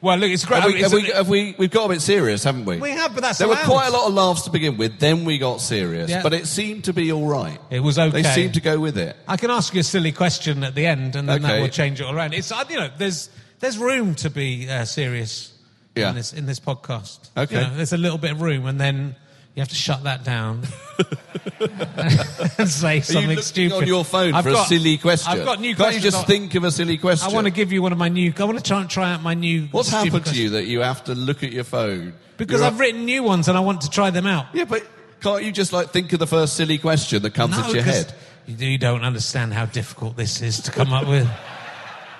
[0.00, 0.62] Well, look, it's great.
[0.64, 2.78] Have we, have we, have we, we've got a bit serious, haven't we?
[2.78, 4.98] We have, but that's there were quite a lot of laughs to begin with.
[4.98, 6.24] Then we got serious, Yeah.
[6.24, 7.60] but it seemed to be all right.
[7.70, 8.10] It was okay.
[8.10, 9.14] They seemed to go with it.
[9.28, 12.00] I can ask you a silly question at the end, and then that will change
[12.00, 12.34] it all around.
[12.34, 13.30] It's uh, you know, there's
[13.60, 15.52] there's room to be uh, serious
[15.94, 16.08] Yeah.
[16.08, 17.30] in this in this podcast.
[17.36, 17.54] Okay.
[17.54, 19.14] You know, there's a little bit of room, and then
[19.54, 20.62] you have to shut that down
[22.58, 25.30] and say something stupid on your phone I've for a silly question?
[25.32, 26.04] I've got new Can't questions.
[26.04, 27.30] you just think of a silly question?
[27.30, 28.32] I want to give you one of my new.
[28.38, 29.66] I want to try and try out my new.
[29.70, 30.38] What's happened to questions.
[30.38, 32.14] you that you have to look at your phone?
[32.38, 34.46] Because You're I've written new ones and I want to try them out.
[34.54, 34.86] Yeah, but
[35.20, 37.84] can't you just like think of the first silly question that comes No, into your
[37.84, 38.12] head?
[38.46, 41.28] You don't understand how difficult this is to come up with.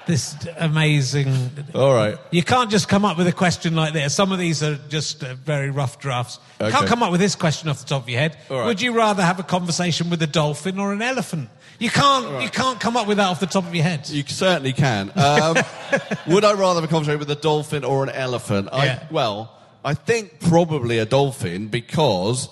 [0.06, 1.34] This amazing.
[1.74, 2.18] All right.
[2.30, 4.14] You can't just come up with a question like this.
[4.14, 6.38] Some of these are just uh, very rough drafts.
[6.60, 6.76] You Okay.
[6.76, 8.36] can't come up with this question off the top of your head.
[8.50, 8.66] All right.
[8.66, 11.48] Would you rather have a conversation with a dolphin or an elephant?
[11.78, 12.42] You can't.
[12.42, 14.08] You can't come up with that off the top of your head.
[14.08, 15.10] You certainly can.
[15.16, 15.56] Um,
[16.28, 18.68] would I rather have a conversation with a dolphin or an elephant?
[18.72, 22.48] I, Well, I think probably a dolphin because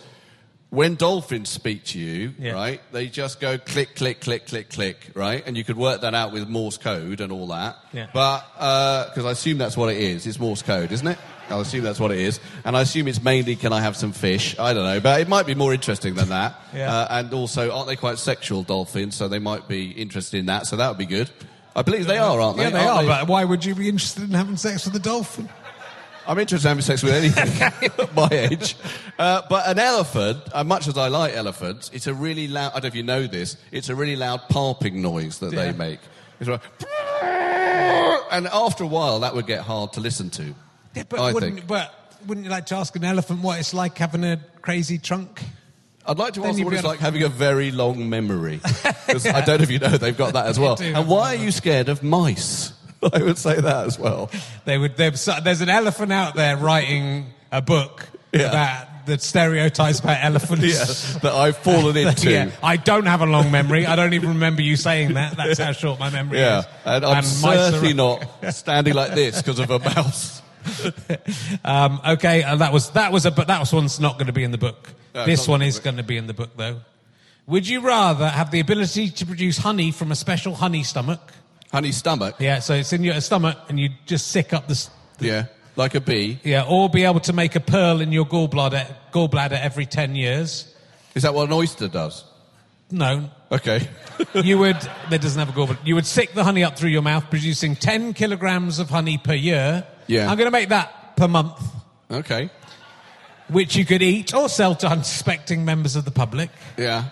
[0.71, 2.53] when dolphins speak to you, Yeah.
[2.53, 5.43] right, they just go click, click, click, click, click, right?
[5.47, 7.77] And you could work that out with Morse code and all that.
[7.93, 8.07] Yeah.
[8.15, 10.27] But, because I assume that's what it is.
[10.27, 11.19] It's Morse code, isn't it?
[11.49, 12.39] I assume that's what it is.
[12.65, 14.57] And I assume it's mainly, can I have some fish?
[14.61, 15.01] I don't know.
[15.01, 16.55] But it might be more interesting than that.
[16.73, 16.95] Yeah.
[17.01, 19.17] Uh, and also, aren't they quite sexual dolphins?
[19.17, 20.69] So they might be interested in that.
[20.69, 21.29] So that would be good.
[21.75, 22.63] I believe they are, aren't they?
[22.65, 23.21] yeah, they Aren't are.
[23.23, 25.49] But why would you be interested in having sex with a dolphin?
[26.31, 27.63] I'm interested in having sex with anything
[28.01, 28.77] at my age.
[29.19, 32.75] Uh, but an elephant, uh, much as I like elephants, it's a really loud, I
[32.75, 35.65] don't know if you know this, it's a really loud palping noise that Yeah.
[35.65, 35.99] they make.
[36.39, 36.63] It's like,
[38.33, 40.55] and after a while, that would get hard to listen to.
[40.95, 41.67] Yeah, but I wouldn't, think.
[41.67, 41.93] but
[42.27, 45.43] wouldn't you like to ask an elephant what it's like having a crazy trunk?
[46.07, 48.61] I'd like to Then ask what it's like to- having a very long memory.
[48.63, 50.77] 'Cause I don't know if you know, they've got that as well.
[50.81, 52.73] And why are you scared of mice?
[53.13, 54.31] I would say that as well.
[54.65, 54.97] They would.
[54.97, 58.49] There's an elephant out there writing a book Yeah.
[58.49, 60.65] about the stereotypes about elephants.
[60.67, 62.31] Yes, that I've fallen into.
[62.31, 63.87] Yeah, I don't have a long memory.
[63.87, 65.37] I don't even remember you saying that.
[65.37, 66.67] That's how short my memory Yeah, is.
[66.85, 70.43] and I'm are- certainly not standing like this because of a mouse.
[71.65, 74.33] Um, okay, uh, that was that was a but that was one's not going to
[74.33, 74.91] be in the book.
[75.15, 76.81] No, this one is going to be in the book though.
[77.47, 81.33] Would you rather have the ability to produce honey from a special honey stomach?
[81.73, 82.37] Honey stomach.
[82.39, 84.73] Yeah, so it's in your stomach and you just sick up the.
[84.73, 84.91] s-
[85.21, 85.47] Yeah,
[85.77, 86.41] like a bee.
[86.43, 90.75] Yeah, or be able to make a pearl in your gallbladder, gallbladder every 10 years.
[91.15, 92.25] Is that what an oyster does?
[92.91, 93.31] No.
[93.53, 93.89] Okay.
[94.35, 94.77] You would,
[95.09, 95.79] that doesn't have a gallbladder.
[95.87, 99.33] You would sick the honey up through your mouth, producing 10 kilograms of honey per
[99.33, 99.87] year.
[100.09, 100.31] Yeah.
[100.31, 101.59] I'm going to make that per month,
[102.11, 102.51] okay.
[103.49, 106.51] which you could eat or sell to unsuspecting members of the public.
[106.77, 107.05] Yeah.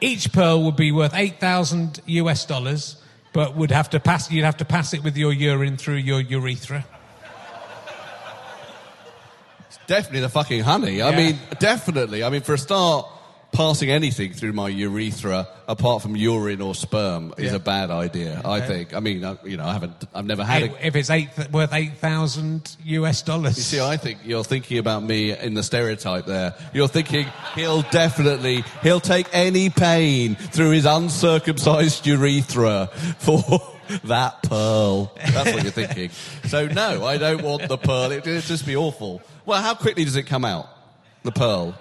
[0.00, 2.96] Each pearl would be worth 8,000 US dollars,
[3.36, 6.22] but would have to pass, you'd have to pass it with your urine through your
[6.22, 6.86] urethra.
[9.68, 11.02] It's definitely the fucking honey.
[11.02, 11.16] I Yeah.
[11.16, 12.24] mean, definitely.
[12.24, 13.06] I mean, for a start,
[13.56, 17.56] passing anything through my urethra apart from urine or sperm is Yeah.
[17.56, 18.40] a bad idea.
[18.44, 18.94] I think.
[18.94, 19.94] I mean, I, you know, I haven't.
[20.14, 20.86] I've never had Eight- a.
[20.86, 23.56] if it's eight, worth eight thousand US dollars.
[23.56, 26.54] You see, I think you're thinking about me in the stereotype there.
[26.74, 32.88] You're thinking he'll definitely, he'll take any pain through his uncircumcised urethra
[33.18, 33.42] for
[34.04, 35.12] that pearl.
[35.32, 36.10] That's what you're thinking.
[36.48, 38.12] So no, I don't want the pearl.
[38.12, 39.22] It would just be awful.
[39.46, 40.68] Well, how quickly does it come out?
[41.22, 41.74] The pearl.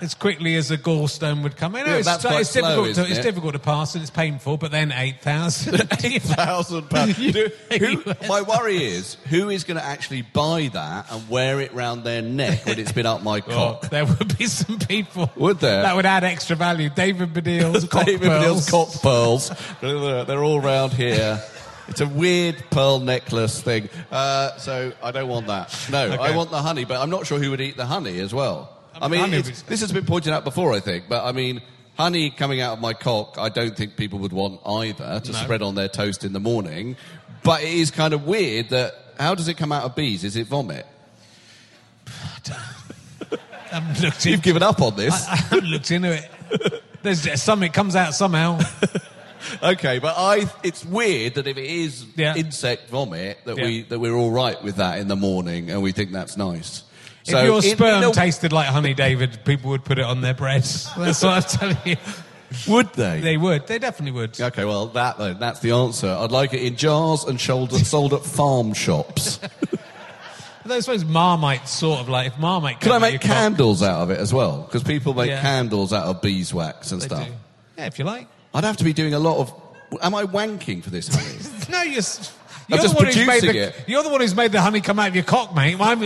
[0.00, 1.86] As quickly as a gallstone would come in.
[1.86, 2.94] Yeah, it's, it's slow, difficult.
[2.94, 4.56] to, it's difficult to pass and it's painful.
[4.56, 5.80] But then eight thousand.
[6.04, 7.18] Eight thousand pounds.
[8.28, 12.22] My worry is who is going to actually buy that and wear it round their
[12.22, 13.90] neck when it's been up my Well, cock.
[13.90, 15.30] there would be some people.
[15.36, 15.82] Would there?
[15.82, 16.90] That would add extra value.
[16.90, 18.70] David Baddiel's cock David pearls.
[18.70, 19.50] Cock pearls.
[19.80, 21.42] They're, they're all round here.
[21.88, 23.88] It's a weird pearl necklace thing.
[24.12, 25.76] Uh, so I don't want that.
[25.90, 28.32] No, I want the honey, but I'm not sure who would eat the honey as
[28.32, 28.79] well.
[29.00, 31.32] I mean, mean, it's- was- this has been pointed out before, I think, but I
[31.32, 31.60] mean,
[31.96, 35.38] honey coming out of my cock, I don't think people would want either to No.
[35.38, 36.96] spread on their toast in the morning.
[37.42, 40.24] But it is kind of weird that how does it come out of bees?
[40.24, 40.86] Is it vomit?
[43.72, 45.28] I looked You've given up on this.
[45.28, 46.82] I haven't looked into it.
[47.02, 48.58] There's something comes out somehow.
[49.62, 52.36] Okay, but I it's weird that if it is Yeah.
[52.36, 55.92] insect vomit that we that we're all right with that in the morning and we
[55.92, 56.82] think that's nice.
[57.26, 60.62] If your sperm a- tasted like honey, David, people would put it on their bread.
[60.96, 61.96] That's what I'm telling you.
[62.68, 63.20] would they?
[63.20, 63.66] They would.
[63.66, 64.40] They definitely would.
[64.40, 66.08] Okay, well that then that's the answer.
[66.08, 69.38] I'd like it in jars and sold at, sold at farm shops.
[70.68, 72.80] I suppose Marmite sort of like if Marmite.
[72.80, 74.62] Can I make candles out of it as well?
[74.62, 75.40] Because people make Yeah.
[75.40, 77.26] candles out of beeswax and they stuff.
[77.26, 77.32] do.
[77.78, 78.28] Yeah, if you like.
[78.54, 79.52] I'd have to be doing a lot of.
[80.02, 81.38] Am I wanking for this, honey?
[81.70, 82.02] No, you're.
[82.68, 83.84] You're just the one who's made producing the, it.
[83.88, 85.76] You're the one who's made the honey come out of your cock, mate.
[85.80, 86.02] I'm,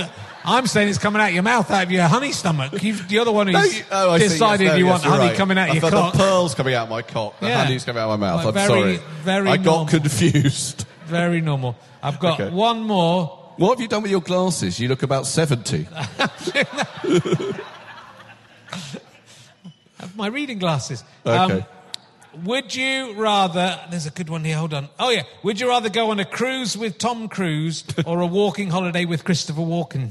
[0.46, 2.82] I'm saying it's coming out of your mouth, out of your honey stomach.
[2.82, 4.90] You've, you're the other one who's No, you- oh, see, yes, decided no, you yes,
[4.92, 5.36] want honey right.
[5.36, 6.12] coming out I of your thought cock.
[6.12, 7.40] The pearls coming out of my cock.
[7.40, 7.64] The Yeah.
[7.64, 8.44] honey's coming out of my mouth.
[8.44, 9.00] Like I'm very- sorry.
[9.22, 9.86] very I got normal.
[9.86, 10.86] confused.
[11.06, 11.76] Very normal.
[12.02, 12.50] I've got Okay.
[12.54, 13.40] one more.
[13.56, 14.78] What have you done with your glasses?
[14.80, 15.86] You look about 70.
[20.16, 21.02] My reading glasses.
[21.24, 21.60] Okay.
[21.60, 21.64] Um,
[22.44, 23.78] would you rather?
[23.90, 24.56] There's a good one here.
[24.58, 24.88] Hold on.
[24.98, 25.22] Oh yeah.
[25.42, 29.24] Would you rather go on a cruise with Tom Cruise or a walking holiday with
[29.24, 30.10] Christopher Walken?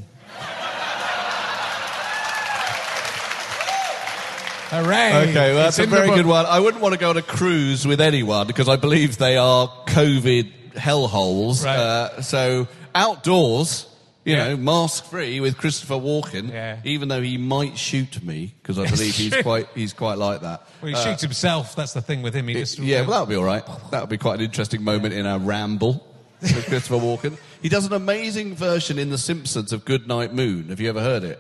[4.74, 5.30] Hooray!
[5.30, 6.46] Okay, well, that's a very good one.
[6.46, 9.68] I wouldn't want to go on a cruise with anyone because I believe they are
[9.88, 11.64] COVID hellholes.
[11.64, 11.78] Right.
[11.78, 13.86] Uh, so outdoors,
[14.26, 14.50] you Yeah.
[14.50, 16.80] know, mask free with Christopher Walken, Yeah.
[16.86, 20.66] even though he might shoot me because I believe he's quite he's quite like that.
[20.82, 21.76] Well, he Uh, shoots himself.
[21.76, 22.48] That's the thing with him.
[22.48, 23.64] He just yeah, well, that'll be all right.
[23.92, 26.04] That'll be quite an interesting moment in our ramble
[26.42, 27.38] with Christopher Walken.
[27.62, 30.70] He does an amazing version in The Simpsons of Good Night Moon.
[30.70, 31.40] Have you ever heard it?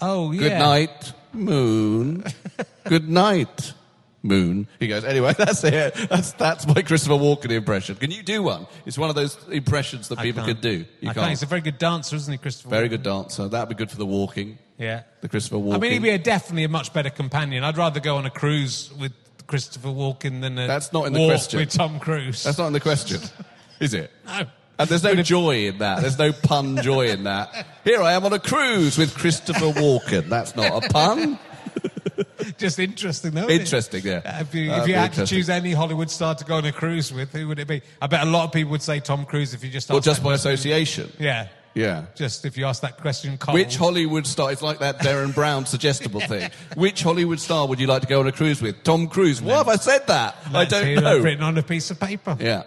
[0.00, 0.40] Oh yeah.
[0.40, 2.24] Good night, moon.
[2.84, 3.74] Good night,
[4.22, 4.66] moon.
[4.80, 5.94] He goes, anyway, that's it.
[6.08, 7.96] That's, that's my Christopher Walken impression.
[7.96, 8.66] Can you do one?
[8.86, 10.60] It's one of those impressions that I people can't.
[10.60, 10.70] do.
[10.70, 11.16] You I can't.
[11.16, 11.28] can't.
[11.30, 12.70] He's a very good dancer, isn't he, Christopher?
[12.70, 12.90] Very Walken?
[12.90, 13.48] good dancer.
[13.48, 14.58] That'd be good for the walking.
[14.78, 15.02] Yeah.
[15.20, 15.74] The Christopher Walken.
[15.74, 17.64] I mean, he'd be a, definitely a much better companion.
[17.64, 19.12] I'd rather go on a cruise with
[19.46, 21.60] Christopher Walken than a That's not in the walk question.
[21.60, 22.44] with Tom Cruise.
[22.44, 23.20] That's not in the question,
[23.80, 24.10] is it?
[24.26, 24.44] no.
[24.78, 26.00] And there's no joy in that.
[26.02, 27.66] There's no pun joy in that.
[27.82, 30.28] Here I am on a cruise with Christopher Walken.
[30.28, 31.38] That's not a pun.
[32.58, 33.48] Just interesting, though.
[33.48, 34.20] Interesting, yeah.
[34.24, 36.72] Uh, If you, if you had to choose any Hollywood star to go on a
[36.72, 37.82] cruise with, who would it be?
[38.00, 40.20] I bet a lot of people would say Tom Cruise if you just asked just
[40.20, 40.52] that by question.
[40.52, 41.12] association.
[41.18, 41.48] Yeah.
[41.74, 42.06] Yeah.
[42.14, 43.54] Just if you ask that question cold.
[43.54, 44.50] Which Hollywood star?
[44.50, 46.50] It's like that Derren Brown suggestible thing.
[46.76, 48.82] Which Hollywood star would you like to go on a cruise with?
[48.82, 49.40] Tom Cruise.
[49.42, 50.36] Why have I said that?
[50.52, 51.18] I don't know.
[51.20, 52.36] Written on a piece of paper.
[52.40, 52.64] Yeah.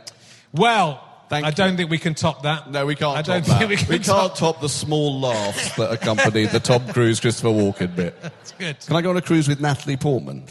[0.53, 1.55] Well, Thank I you.
[1.55, 2.69] don't think we can top that.
[2.69, 3.57] No, we can't I top don't that.
[3.59, 7.47] think we can we can't top- the small laughs that accompany the Tom Cruise Christopher
[7.47, 8.15] Walken bit.
[8.21, 8.77] That's good.
[8.86, 10.43] Can I go on a cruise with Natalie Portman?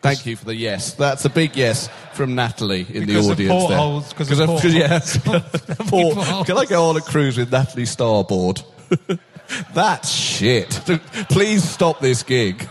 [0.00, 0.94] Thank you for the yes.
[0.94, 3.76] That's a big yes from Natalie in Because the audience there.
[3.78, 5.18] portholes, because of because yes.
[5.88, 8.62] Port- Can I go on a cruise with Natalie Starboard?
[9.74, 10.70] That's shit.
[11.28, 12.66] Please stop this gig.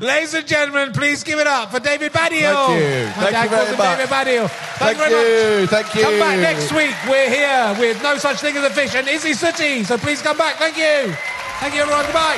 [0.00, 2.66] Ladies and gentlemen, please give it up for David Baddiel.
[2.66, 3.06] Thank you.
[3.06, 3.98] My Thank dad you very much.
[3.98, 4.48] David Baddiel.
[4.50, 5.60] Thank Thank, you very you.
[5.60, 5.70] much.
[5.70, 6.02] Thank you.
[6.02, 6.94] Come back next week.
[7.08, 9.86] We're here with No Such Thing as a Fish and Izzy Suttie.
[9.86, 10.56] So please come back.
[10.56, 11.14] Thank you.
[11.60, 12.04] Thank you, everyone.
[12.04, 12.36] Goodbye.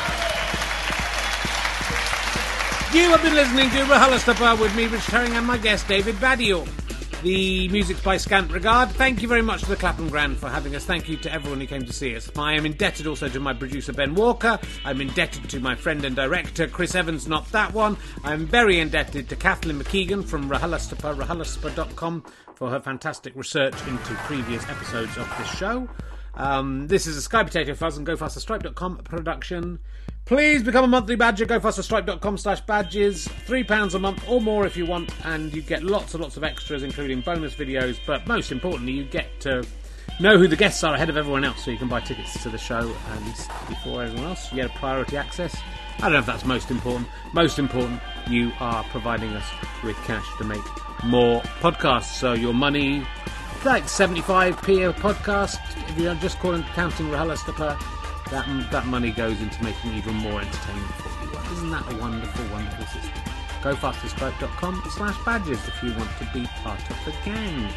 [2.94, 6.66] You have been listening to RHLSTP with me, Rich Herring, and my guest, David Baddiel.
[7.22, 8.90] The music's by Scant Regard.
[8.90, 10.84] Thank you very much to the Clapham Grand for having us.
[10.84, 12.30] Thank you to everyone who came to see us.
[12.38, 14.56] I am indebted also to my producer, Ben Walker.
[14.84, 17.96] I'm indebted to my friend and director, Chris Evans, not that one.
[18.22, 24.68] I'm very indebted to Kathleen McKeegan from RHLSTP, RHLSTP.com, for her fantastic research into previous
[24.68, 25.88] episodes of this show.
[26.34, 29.80] Um, this is a Sky Potato Fuzz and GoFasterStripe.com production.
[30.28, 31.46] Please become a monthly badger.
[31.46, 33.26] GoFasterStripe.com slash badges.
[33.46, 36.44] £3 a month or more if you want, and you get lots and lots of
[36.44, 37.98] extras, including bonus videos.
[38.06, 39.64] But most importantly, you get to
[40.20, 42.50] know who the guests are ahead of everyone else, so you can buy tickets to
[42.50, 43.24] the show and
[43.70, 44.52] before everyone else.
[44.52, 45.56] You get a priority access.
[45.96, 47.08] I don't know if that's most important.
[47.32, 47.98] Most important,
[48.28, 49.46] you are providing us
[49.82, 50.60] with cash to make
[51.04, 52.18] more podcasts.
[52.18, 53.02] So your money,
[53.64, 57.97] like 75p a podcast, if you're just calling, counting RHLSTP,
[58.30, 61.52] that, that money goes into making even more entertainment for you.
[61.56, 63.22] Isn't that a wonderful, wonderful system?
[63.62, 67.68] GoFasterStripe.com slash badges if you want to be part of the gang.